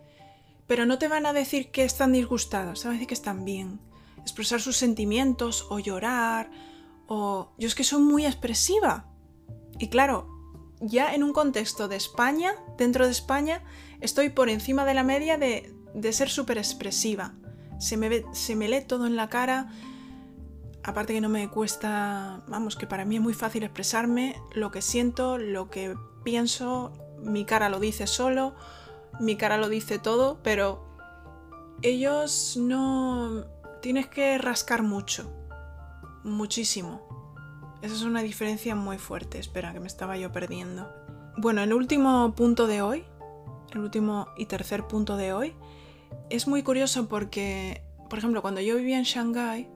Pero 0.67 0.87
no 0.87 0.99
te 0.99 1.09
van 1.09 1.27
a 1.27 1.33
decir 1.33 1.71
que 1.71 1.85
están 1.85 2.13
disgustados, 2.13 2.81
te 2.81 2.89
van 2.89 2.93
a 2.93 2.99
decir 2.99 3.09
que 3.09 3.15
están 3.15 3.45
bien. 3.45 3.81
Expresar 4.19 4.61
sus 4.61 4.77
sentimientos 4.77 5.67
o 5.71 5.79
llorar 5.79 6.51
o... 7.07 7.53
Yo 7.59 7.69
es 7.69 7.75
que 7.75 7.85
soy 7.85 8.03
muy 8.03 8.27
expresiva. 8.27 9.07
Y 9.79 9.89
claro, 9.89 10.29
ya 10.81 11.15
en 11.15 11.23
un 11.23 11.33
contexto 11.33 11.89
de 11.89 11.97
España, 11.97 12.55
dentro 12.77 13.05
de 13.05 13.13
España, 13.13 13.63
estoy 14.01 14.31
por 14.31 14.49
encima 14.49 14.85
de 14.85 14.95
la 14.95 15.03
media 15.05 15.39
de, 15.39 15.75
de 15.95 16.13
ser 16.13 16.29
súper 16.29 16.59
expresiva. 16.59 17.35
Se 17.83 17.97
me, 17.97 18.25
se 18.33 18.55
me 18.55 18.69
lee 18.69 18.85
todo 18.87 19.07
en 19.07 19.17
la 19.17 19.29
cara, 19.29 19.73
aparte 20.85 21.15
que 21.15 21.21
no 21.21 21.29
me 21.29 21.49
cuesta, 21.49 22.43
vamos, 22.47 22.77
que 22.77 22.87
para 22.87 23.05
mí 23.05 23.17
es 23.17 23.23
muy 23.23 23.35
fácil 23.35 23.65
expresarme 23.65 24.41
lo 24.53 24.71
que 24.71 24.83
siento, 24.83 25.37
lo 25.37 25.69
que 25.69 25.97
pienso, 26.23 26.93
mi 27.25 27.45
cara 27.45 27.69
lo 27.69 27.81
dice 27.81 28.07
solo, 28.07 28.55
mi 29.19 29.37
cara 29.37 29.57
lo 29.59 29.69
dice 29.69 29.99
todo, 29.99 30.39
pero 30.45 30.85
ellos 31.83 32.57
no... 32.57 33.45
Tienes 33.81 34.07
que 34.07 34.39
rascar 34.39 34.85
mucho, 34.85 35.29
muchísimo. 36.23 37.03
Esa 37.83 37.97
es 37.97 38.03
una 38.03 38.23
diferencia 38.23 38.77
muy 38.77 38.97
fuerte, 38.97 39.41
espera, 39.41 39.73
que 39.73 39.81
me 39.81 39.89
estaba 39.89 40.17
yo 40.17 40.31
perdiendo. 40.31 40.89
Bueno, 41.37 41.63
el 41.63 41.73
último 41.75 42.33
punto 42.37 42.69
de 42.69 42.81
hoy, 42.81 43.05
el 43.73 43.81
último 43.81 44.29
y 44.37 44.47
tercer 44.47 44.87
punto 44.87 45.17
de 45.17 45.33
hoy, 45.33 45.57
es 46.31 46.47
muy 46.47 46.63
curioso 46.63 47.09
porque, 47.09 47.83
por 48.09 48.19
ejemplo, 48.19 48.43
cuando 48.43 48.61
yo 48.61 48.77
vivía 48.77 48.99
en 48.99 49.05
Shanghái, 49.05 49.69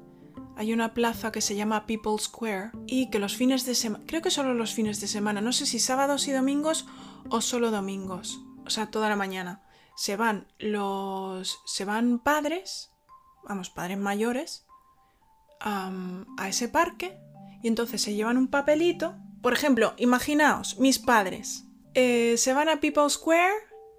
hay 0.56 0.72
una 0.72 0.94
plaza 0.94 1.32
que 1.32 1.40
se 1.40 1.54
llama 1.54 1.86
People 1.86 2.18
Square 2.18 2.70
y 2.86 3.10
que 3.10 3.18
los 3.18 3.36
fines 3.36 3.66
de 3.66 3.74
semana, 3.74 4.04
creo 4.06 4.22
que 4.22 4.30
solo 4.30 4.54
los 4.54 4.74
fines 4.74 5.00
de 5.00 5.06
semana, 5.06 5.40
no 5.40 5.52
sé 5.52 5.66
si 5.66 5.78
sábados 5.78 6.28
y 6.28 6.32
domingos 6.32 6.86
o 7.28 7.40
solo 7.40 7.70
domingos, 7.70 8.40
o 8.64 8.70
sea, 8.70 8.90
toda 8.90 9.08
la 9.08 9.16
mañana, 9.16 9.62
se 9.96 10.16
van 10.16 10.46
los, 10.58 11.60
se 11.66 11.84
van 11.84 12.18
padres, 12.18 12.90
vamos, 13.46 13.70
padres 13.70 13.98
mayores, 13.98 14.66
a 15.60 16.48
ese 16.48 16.68
parque 16.68 17.18
y 17.62 17.68
entonces 17.68 18.02
se 18.02 18.14
llevan 18.14 18.36
un 18.36 18.48
papelito. 18.48 19.16
Por 19.42 19.52
ejemplo, 19.52 19.94
imaginaos, 19.96 20.78
mis 20.78 20.98
padres 20.98 21.64
eh, 21.94 22.36
se 22.36 22.52
van 22.52 22.68
a 22.68 22.80
People 22.80 23.08
Square 23.08 23.54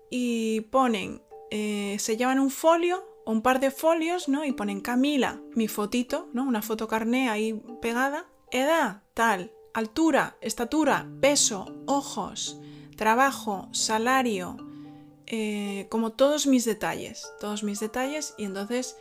y 0.10 0.62
ponen, 0.62 1.22
eh, 1.52 1.98
se 2.00 2.18
llevan 2.18 2.40
un 2.40 2.52
folio 2.52 3.04
un 3.28 3.42
par 3.42 3.60
de 3.60 3.72
folios, 3.72 4.30
¿no? 4.30 4.46
Y 4.46 4.54
ponen 4.54 4.80
Camila, 4.80 5.42
mi 5.54 5.68
fotito, 5.68 6.30
¿no? 6.32 6.44
Una 6.44 6.62
foto 6.62 6.88
carné 6.88 7.30
ahí 7.30 7.62
pegada, 7.82 8.26
edad, 8.52 9.04
tal, 9.14 9.52
altura, 9.74 10.38
estatura, 10.40 11.08
peso, 11.20 11.66
ojos, 11.88 12.58
trabajo, 12.96 13.68
salario, 13.74 14.56
eh, 15.26 15.88
como 15.92 16.14
todos 16.14 16.48
mis 16.48 16.64
detalles, 16.64 17.30
todos 17.42 17.64
mis 17.64 17.82
detalles 17.82 18.34
y 18.38 18.46
entonces 18.46 18.96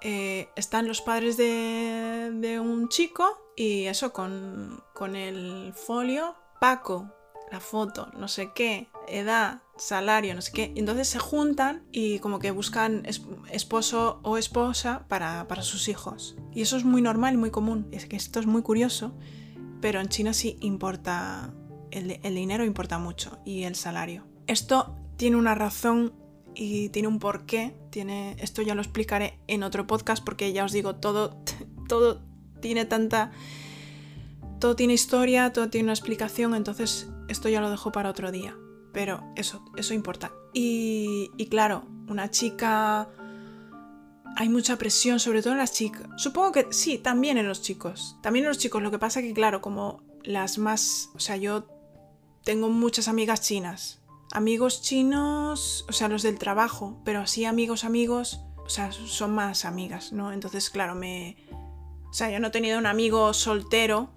eh, 0.00 0.48
están 0.54 0.86
los 0.86 1.00
padres 1.00 1.36
de, 1.36 2.60
un 2.62 2.88
chico 2.88 3.52
y 3.56 3.86
eso 3.86 4.12
con, 4.12 4.80
con 4.94 5.16
el 5.16 5.72
folio, 5.74 6.36
Paco, 6.60 7.12
la 7.50 7.58
foto, 7.58 8.10
no 8.16 8.28
sé 8.28 8.52
qué, 8.54 8.88
edad, 9.08 9.62
salario, 9.76 10.34
no 10.34 10.42
sé 10.42 10.52
qué. 10.52 10.72
entonces 10.76 11.08
se 11.08 11.18
juntan 11.18 11.82
y 11.92 12.18
como 12.20 12.38
que 12.38 12.50
buscan 12.50 13.04
esposo 13.50 14.20
o 14.22 14.38
esposa 14.38 15.06
para, 15.08 15.46
para, 15.48 15.62
sus 15.62 15.88
hijos. 15.88 16.36
Y 16.52 16.62
eso 16.62 16.76
es 16.76 16.84
muy 16.84 17.02
normal 17.02 17.36
muy 17.36 17.50
común. 17.50 17.88
Es 17.90 18.06
que 18.06 18.16
esto 18.16 18.40
es 18.40 18.46
muy 18.46 18.62
curioso, 18.62 19.14
pero 19.80 20.00
en 20.00 20.08
China 20.08 20.32
sí 20.32 20.56
importa, 20.60 21.52
el, 21.90 22.20
el 22.22 22.34
dinero 22.34 22.64
importa 22.64 22.98
mucho 22.98 23.38
y 23.44 23.64
el 23.64 23.74
salario. 23.74 24.24
Esto 24.46 24.96
tiene 25.16 25.36
una 25.36 25.54
razón 25.54 26.14
y 26.54 26.88
tiene 26.90 27.08
un 27.08 27.18
porqué. 27.18 27.74
Tiene, 27.90 28.36
esto 28.38 28.62
ya 28.62 28.74
lo 28.74 28.82
explicaré 28.82 29.38
en 29.46 29.62
otro 29.62 29.86
podcast 29.86 30.24
porque 30.24 30.52
ya 30.52 30.64
os 30.64 30.72
digo, 30.72 30.96
todo, 30.96 31.42
todo 31.88 32.22
tiene 32.60 32.84
tanta... 32.84 33.32
Todo 34.58 34.76
tiene 34.76 34.92
historia, 34.92 35.52
todo 35.52 35.70
tiene 35.70 35.86
una 35.86 35.92
explicación, 35.92 36.54
entonces 36.54 37.08
esto 37.26 37.48
ya 37.48 37.60
lo 37.60 37.68
dejo 37.68 37.90
para 37.90 38.08
otro 38.08 38.30
día. 38.30 38.56
Pero 38.92 39.22
eso, 39.36 39.64
eso 39.76 39.94
importa. 39.94 40.32
Y, 40.52 41.30
y 41.36 41.46
claro, 41.46 41.84
una 42.08 42.30
chica... 42.30 43.08
Hay 44.34 44.48
mucha 44.48 44.78
presión, 44.78 45.20
sobre 45.20 45.42
todo 45.42 45.52
en 45.52 45.58
las 45.58 45.74
chicas. 45.74 46.08
Supongo 46.16 46.52
que 46.52 46.68
sí, 46.70 46.96
también 46.96 47.36
en 47.36 47.46
los 47.46 47.60
chicos. 47.60 48.16
También 48.22 48.46
en 48.46 48.48
los 48.48 48.58
chicos. 48.58 48.82
Lo 48.82 48.90
que 48.90 48.98
pasa 48.98 49.20
que, 49.20 49.34
claro, 49.34 49.60
como 49.60 50.02
las 50.22 50.56
más... 50.56 51.10
O 51.14 51.20
sea, 51.20 51.36
yo 51.36 51.66
tengo 52.42 52.70
muchas 52.70 53.08
amigas 53.08 53.42
chinas 53.42 54.02
amigos 54.32 54.80
chinos, 54.80 55.84
o 55.88 55.92
sea, 55.92 56.08
los 56.08 56.22
del 56.22 56.38
trabajo, 56.38 57.00
pero 57.04 57.20
así 57.20 57.44
amigos, 57.44 57.84
amigos, 57.84 58.40
o 58.64 58.68
sea, 58.68 58.90
son 58.90 59.34
más 59.34 59.64
amigas, 59.64 60.12
¿no? 60.12 60.32
Entonces, 60.32 60.70
claro, 60.70 60.94
me... 60.94 61.36
O 62.08 62.14
sea, 62.14 62.30
yo 62.30 62.40
no 62.40 62.48
he 62.48 62.50
tenido 62.50 62.78
un 62.78 62.86
amigo 62.86 63.32
soltero 63.32 64.10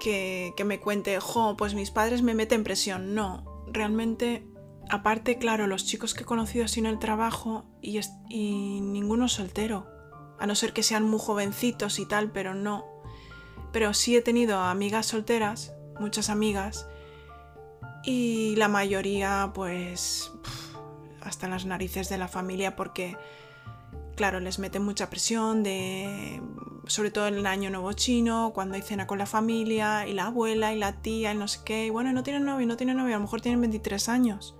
que, 0.00 0.52
que 0.56 0.64
me 0.64 0.80
cuente, 0.80 1.20
jo, 1.20 1.56
pues 1.56 1.74
mis 1.74 1.90
padres 1.90 2.22
me 2.22 2.34
meten 2.34 2.64
presión. 2.64 3.14
No, 3.14 3.55
realmente, 3.66 4.46
aparte, 4.90 5.38
claro, 5.38 5.66
los 5.66 5.84
chicos 5.86 6.14
que 6.14 6.22
he 6.22 6.26
conocido 6.26 6.64
así 6.64 6.80
en 6.80 6.86
el 6.86 6.98
trabajo 6.98 7.66
y, 7.80 8.00
y 8.28 8.80
ninguno 8.80 9.28
soltero. 9.28 9.86
A 10.38 10.46
no 10.46 10.54
ser 10.54 10.72
que 10.72 10.82
sean 10.82 11.04
muy 11.04 11.18
jovencitos 11.18 11.98
y 11.98 12.06
tal, 12.06 12.30
pero 12.30 12.54
no. 12.54 12.84
Pero 13.72 13.94
sí 13.94 14.16
he 14.16 14.22
tenido 14.22 14.60
amigas 14.60 15.06
solteras, 15.06 15.74
muchas 15.98 16.28
amigas, 16.30 16.86
y 18.06 18.54
la 18.56 18.68
mayoría 18.68 19.50
pues 19.52 20.30
hasta 21.20 21.48
las 21.48 21.66
narices 21.66 22.08
de 22.08 22.18
la 22.18 22.28
familia 22.28 22.76
porque 22.76 23.16
claro, 24.14 24.40
les 24.40 24.58
mete 24.58 24.80
mucha 24.80 25.10
presión 25.10 25.62
de 25.62 26.35
sobre 26.86 27.10
todo 27.10 27.26
en 27.26 27.34
el 27.34 27.46
año 27.46 27.70
nuevo 27.70 27.92
chino, 27.92 28.52
cuando 28.54 28.74
hay 28.74 28.82
cena 28.82 29.06
con 29.06 29.18
la 29.18 29.26
familia 29.26 30.06
y 30.06 30.12
la 30.12 30.26
abuela 30.26 30.72
y 30.72 30.78
la 30.78 31.00
tía 31.00 31.32
y 31.32 31.36
no 31.36 31.48
sé 31.48 31.60
qué, 31.64 31.86
y 31.86 31.90
bueno, 31.90 32.12
no 32.12 32.22
tienen 32.22 32.44
novio, 32.44 32.66
no 32.66 32.76
tienen 32.76 32.96
novio, 32.96 33.14
a 33.14 33.18
lo 33.18 33.24
mejor 33.24 33.40
tienen 33.40 33.60
23 33.60 34.08
años. 34.08 34.54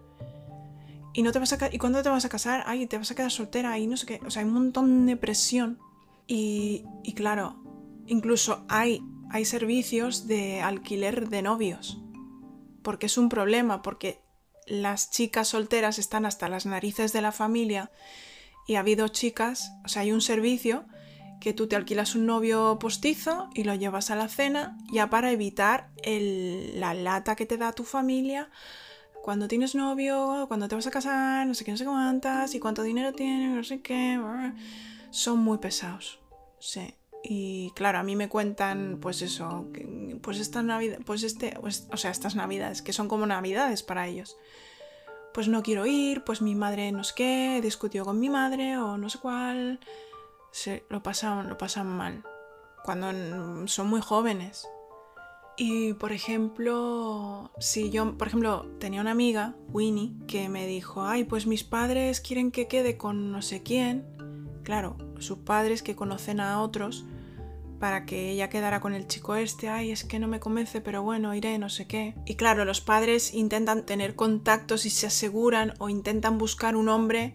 Y 1.13 1.23
no 1.23 1.33
te 1.33 1.39
vas 1.39 1.53
a 1.53 1.73
¿y 1.73 1.79
cuándo 1.79 2.03
te 2.03 2.09
vas 2.11 2.25
a 2.25 2.29
casar? 2.29 2.63
Ay, 2.67 2.87
te 2.87 2.99
vas 2.99 3.11
a 3.11 3.15
quedar 3.15 3.31
soltera 3.31 3.79
y 3.79 3.87
no 3.87 3.97
sé 3.97 4.07
qué, 4.07 4.21
o 4.27 4.31
sea, 4.31 4.43
hay 4.43 4.49
un 4.49 4.55
montón 4.55 5.07
de 5.07 5.17
presión. 5.17 5.79
Y, 6.27 6.85
y 7.05 7.15
claro, 7.15 7.63
incluso 8.07 8.65
hay 8.69 9.03
hay 9.31 9.45
servicios 9.45 10.29
de 10.29 10.61
alquiler 10.61 11.29
de 11.29 11.43
novios 11.43 11.99
porque 12.87 13.07
es 13.07 13.19
un 13.19 13.29
problema, 13.29 13.83
porque 13.83 14.21
las 14.65 15.11
chicas 15.11 15.49
solteras 15.49 15.99
están 15.99 16.25
hasta 16.25 16.49
las 16.49 16.67
narices 16.67 17.13
de 17.13 17.21
la 17.21 17.33
familia 17.33 17.91
y 18.69 18.77
ha 18.77 18.79
habido 18.79 19.09
chicas, 19.09 19.73
o 19.85 19.89
sea, 19.89 20.03
hay 20.03 20.13
un 20.13 20.21
servicio 20.21 20.85
que 21.41 21.53
tú 21.53 21.67
te 21.67 21.77
alquilas 21.77 22.15
un 22.15 22.27
novio 22.27 22.79
postizo 22.79 23.51
y 23.55 23.65
lo 23.65 23.75
llevas 23.75 24.11
a 24.11 24.17
la 24.17 24.29
cena 24.29 24.77
ya 24.93 25.11
para 25.11 25.31
evitar 25.31 25.91
la 26.05 26.95
lata 26.95 27.37
que 27.37 27.47
te 27.47 27.57
da 27.57 27.73
tu 27.73 27.85
familia 27.85 28.51
cuando 29.27 29.49
tienes 29.49 29.75
novio, 29.75 30.45
cuando 30.47 30.69
te 30.69 30.77
vas 30.77 30.87
a 30.87 30.93
casar, 30.93 31.49
no 31.49 31.55
sé 31.55 31.65
qué, 31.65 31.73
no 31.73 31.77
sé 31.77 31.85
cuántas 31.85 32.55
y 32.55 32.61
cuánto 32.61 32.85
dinero 32.85 33.13
tienes, 33.13 33.57
no 33.57 33.65
sé 33.65 33.81
qué. 33.81 34.21
Son 35.11 35.41
muy 35.41 35.59
pesados. 35.59 36.21
Sí. 36.61 36.95
Y 37.25 37.73
claro, 37.75 37.99
a 37.99 38.05
mí 38.05 38.15
me 38.15 38.29
cuentan, 38.29 38.99
pues 39.01 39.23
eso, 39.23 39.67
pues 40.23 40.39
esta 40.39 40.63
Navidad, 40.63 40.99
pues 41.05 41.25
este, 41.25 41.59
pues, 41.61 41.89
o 41.91 41.97
sea, 41.97 42.13
estas 42.13 42.37
Navidades, 42.37 42.83
que 42.83 42.93
son 42.93 43.09
como 43.09 43.27
Navidades 43.27 43.83
para 43.83 44.07
ellos. 44.07 44.37
Pues 45.35 45.49
no 45.49 45.65
quiero 45.65 45.87
ir, 45.87 46.23
pues 46.23 46.41
mi 46.41 46.55
madre 46.55 46.93
no 46.93 47.03
sé 47.03 47.15
qué, 47.17 47.61
discutió 47.61 48.05
con 48.05 48.21
mi 48.21 48.29
madre 48.29 48.79
o 48.79 48.97
no 48.97 49.11
sé 49.11 49.19
cuál. 49.19 49.81
Lo 50.89 51.03
pasan, 51.03 51.49
lo 51.49 51.59
pasan 51.59 51.87
mal. 51.87 52.25
Cuando 52.85 53.67
son 53.67 53.89
muy 53.89 54.01
jóvenes. 54.01 54.67
Y 55.59 55.95
por 55.95 56.13
ejemplo, 56.13 57.51
si 57.59 57.91
yo, 57.91 58.17
por 58.19 58.29
ejemplo, 58.29 58.67
tenía 58.79 59.01
una 59.01 59.13
amiga, 59.13 59.55
Winnie, 59.73 60.13
que 60.27 60.49
me 60.49 60.67
dijo, 60.67 61.05
ay, 61.05 61.25
pues 61.25 61.47
mis 61.47 61.65
padres 61.65 62.21
quieren 62.21 62.51
que 62.51 62.69
quede 62.69 62.97
con 62.99 63.33
no 63.33 63.41
sé 63.41 63.63
quién. 63.63 64.05
Claro, 64.65 64.97
sus 65.19 65.39
padres 65.39 65.83
que 65.83 65.97
conocen 65.97 66.41
a 66.41 66.61
otros 66.61 67.07
para 67.79 68.07
que 68.07 68.31
ella 68.31 68.49
quedara 68.49 68.81
con 68.81 68.95
el 68.95 69.07
chico 69.07 69.37
este, 69.37 69.69
ay, 69.69 69.91
es 69.91 70.05
que 70.05 70.19
no 70.19 70.29
me 70.29 70.41
convence, 70.41 70.81
pero 70.81 71.03
bueno, 71.03 71.35
iré, 71.35 71.59
no 71.59 71.69
sé 71.69 71.87
qué. 71.87 72.15
Y 72.27 72.37
claro, 72.37 72.65
los 72.65 72.81
padres 72.81 73.35
intentan 73.35 73.85
tener 73.85 74.15
contactos 74.15 74.87
y 74.87 74.91
se 74.91 75.07
aseguran 75.07 75.75
o 75.79 75.89
intentan 75.89 76.39
buscar 76.39 76.77
un 76.77 76.89
hombre, 76.89 77.35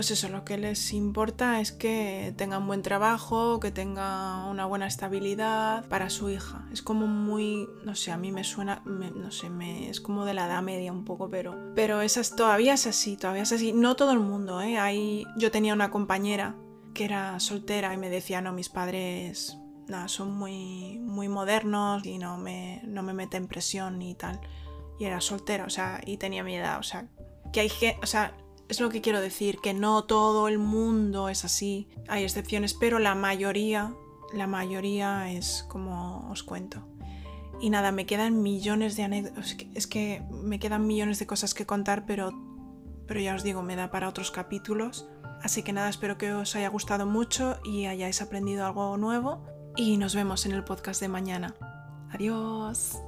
pues 0.00 0.12
eso, 0.12 0.30
lo 0.30 0.46
que 0.46 0.56
les 0.56 0.94
importa 0.94 1.60
es 1.60 1.72
que 1.72 2.32
tenga 2.38 2.56
un 2.56 2.66
buen 2.66 2.80
trabajo, 2.80 3.60
que 3.60 3.70
tenga 3.70 4.46
una 4.46 4.64
buena 4.64 4.86
estabilidad 4.86 5.86
para 5.88 6.08
su 6.08 6.30
hija. 6.30 6.66
Es 6.72 6.80
como 6.80 7.06
muy, 7.06 7.68
no 7.84 7.94
sé, 7.94 8.10
a 8.10 8.16
mí 8.16 8.32
me 8.32 8.42
suena, 8.42 8.80
no 8.86 9.30
sé, 9.30 9.50
me, 9.50 9.90
es 9.90 10.00
como 10.00 10.24
de 10.24 10.32
la 10.32 10.46
edad 10.46 10.62
media 10.62 10.90
un 10.90 11.04
poco, 11.04 11.28
pero, 11.28 11.74
pero 11.74 12.00
esas, 12.00 12.34
todavía 12.34 12.72
es 12.72 12.86
así, 12.86 13.18
todavía 13.18 13.42
es 13.42 13.52
así. 13.52 13.74
No 13.74 13.94
todo 13.94 14.12
el 14.12 14.20
mundo, 14.20 14.62
¿eh? 14.62 14.78
Hay, 14.78 15.26
yo 15.36 15.50
tenía 15.50 15.74
una 15.74 15.90
compañera 15.90 16.56
que 16.94 17.04
era 17.04 17.38
soltera 17.38 17.92
y 17.92 17.98
me 17.98 18.08
decía, 18.08 18.40
no, 18.40 18.54
mis 18.54 18.70
padres 18.70 19.58
nada, 19.86 20.08
son 20.08 20.32
muy, 20.32 20.98
muy 20.98 21.28
modernos 21.28 22.06
y 22.06 22.16
no 22.16 22.38
me, 22.38 22.80
no 22.86 23.02
me 23.02 23.12
meten 23.12 23.48
presión 23.48 24.00
y 24.00 24.14
tal. 24.14 24.40
Y 24.98 25.04
era 25.04 25.20
soltera, 25.20 25.66
o 25.66 25.70
sea, 25.70 26.00
y 26.06 26.16
tenía 26.16 26.42
mi 26.42 26.56
edad, 26.56 26.78
o 26.78 26.82
sea, 26.82 27.06
que 27.52 27.60
hay 27.60 27.68
que, 27.68 27.98
o 28.02 28.06
sea, 28.06 28.34
es 28.70 28.80
lo 28.80 28.88
que 28.88 29.00
quiero 29.00 29.20
decir, 29.20 29.58
que 29.58 29.74
no 29.74 30.04
todo 30.04 30.48
el 30.48 30.58
mundo 30.58 31.28
es 31.28 31.44
así, 31.44 31.88
hay 32.08 32.22
excepciones, 32.22 32.72
pero 32.72 32.98
la 32.98 33.14
mayoría, 33.14 33.92
la 34.32 34.46
mayoría 34.46 35.32
es 35.32 35.64
como 35.68 36.30
os 36.30 36.42
cuento. 36.42 36.86
Y 37.60 37.70
nada, 37.70 37.92
me 37.92 38.06
quedan 38.06 38.42
millones 38.42 38.96
de 38.96 39.02
anécdotas, 39.02 39.56
es 39.74 39.86
que 39.86 40.22
me 40.30 40.58
quedan 40.58 40.86
millones 40.86 41.18
de 41.18 41.26
cosas 41.26 41.52
que 41.52 41.66
contar, 41.66 42.06
pero, 42.06 42.30
pero 43.06 43.20
ya 43.20 43.34
os 43.34 43.42
digo, 43.42 43.62
me 43.62 43.76
da 43.76 43.90
para 43.90 44.08
otros 44.08 44.30
capítulos. 44.30 45.08
Así 45.42 45.62
que 45.62 45.72
nada, 45.72 45.88
espero 45.88 46.16
que 46.16 46.32
os 46.32 46.54
haya 46.54 46.68
gustado 46.68 47.06
mucho 47.06 47.58
y 47.64 47.86
hayáis 47.86 48.22
aprendido 48.22 48.64
algo 48.64 48.96
nuevo 48.96 49.44
y 49.76 49.96
nos 49.96 50.14
vemos 50.14 50.46
en 50.46 50.52
el 50.52 50.64
podcast 50.64 51.00
de 51.00 51.08
mañana. 51.08 51.54
Adiós. 52.12 53.00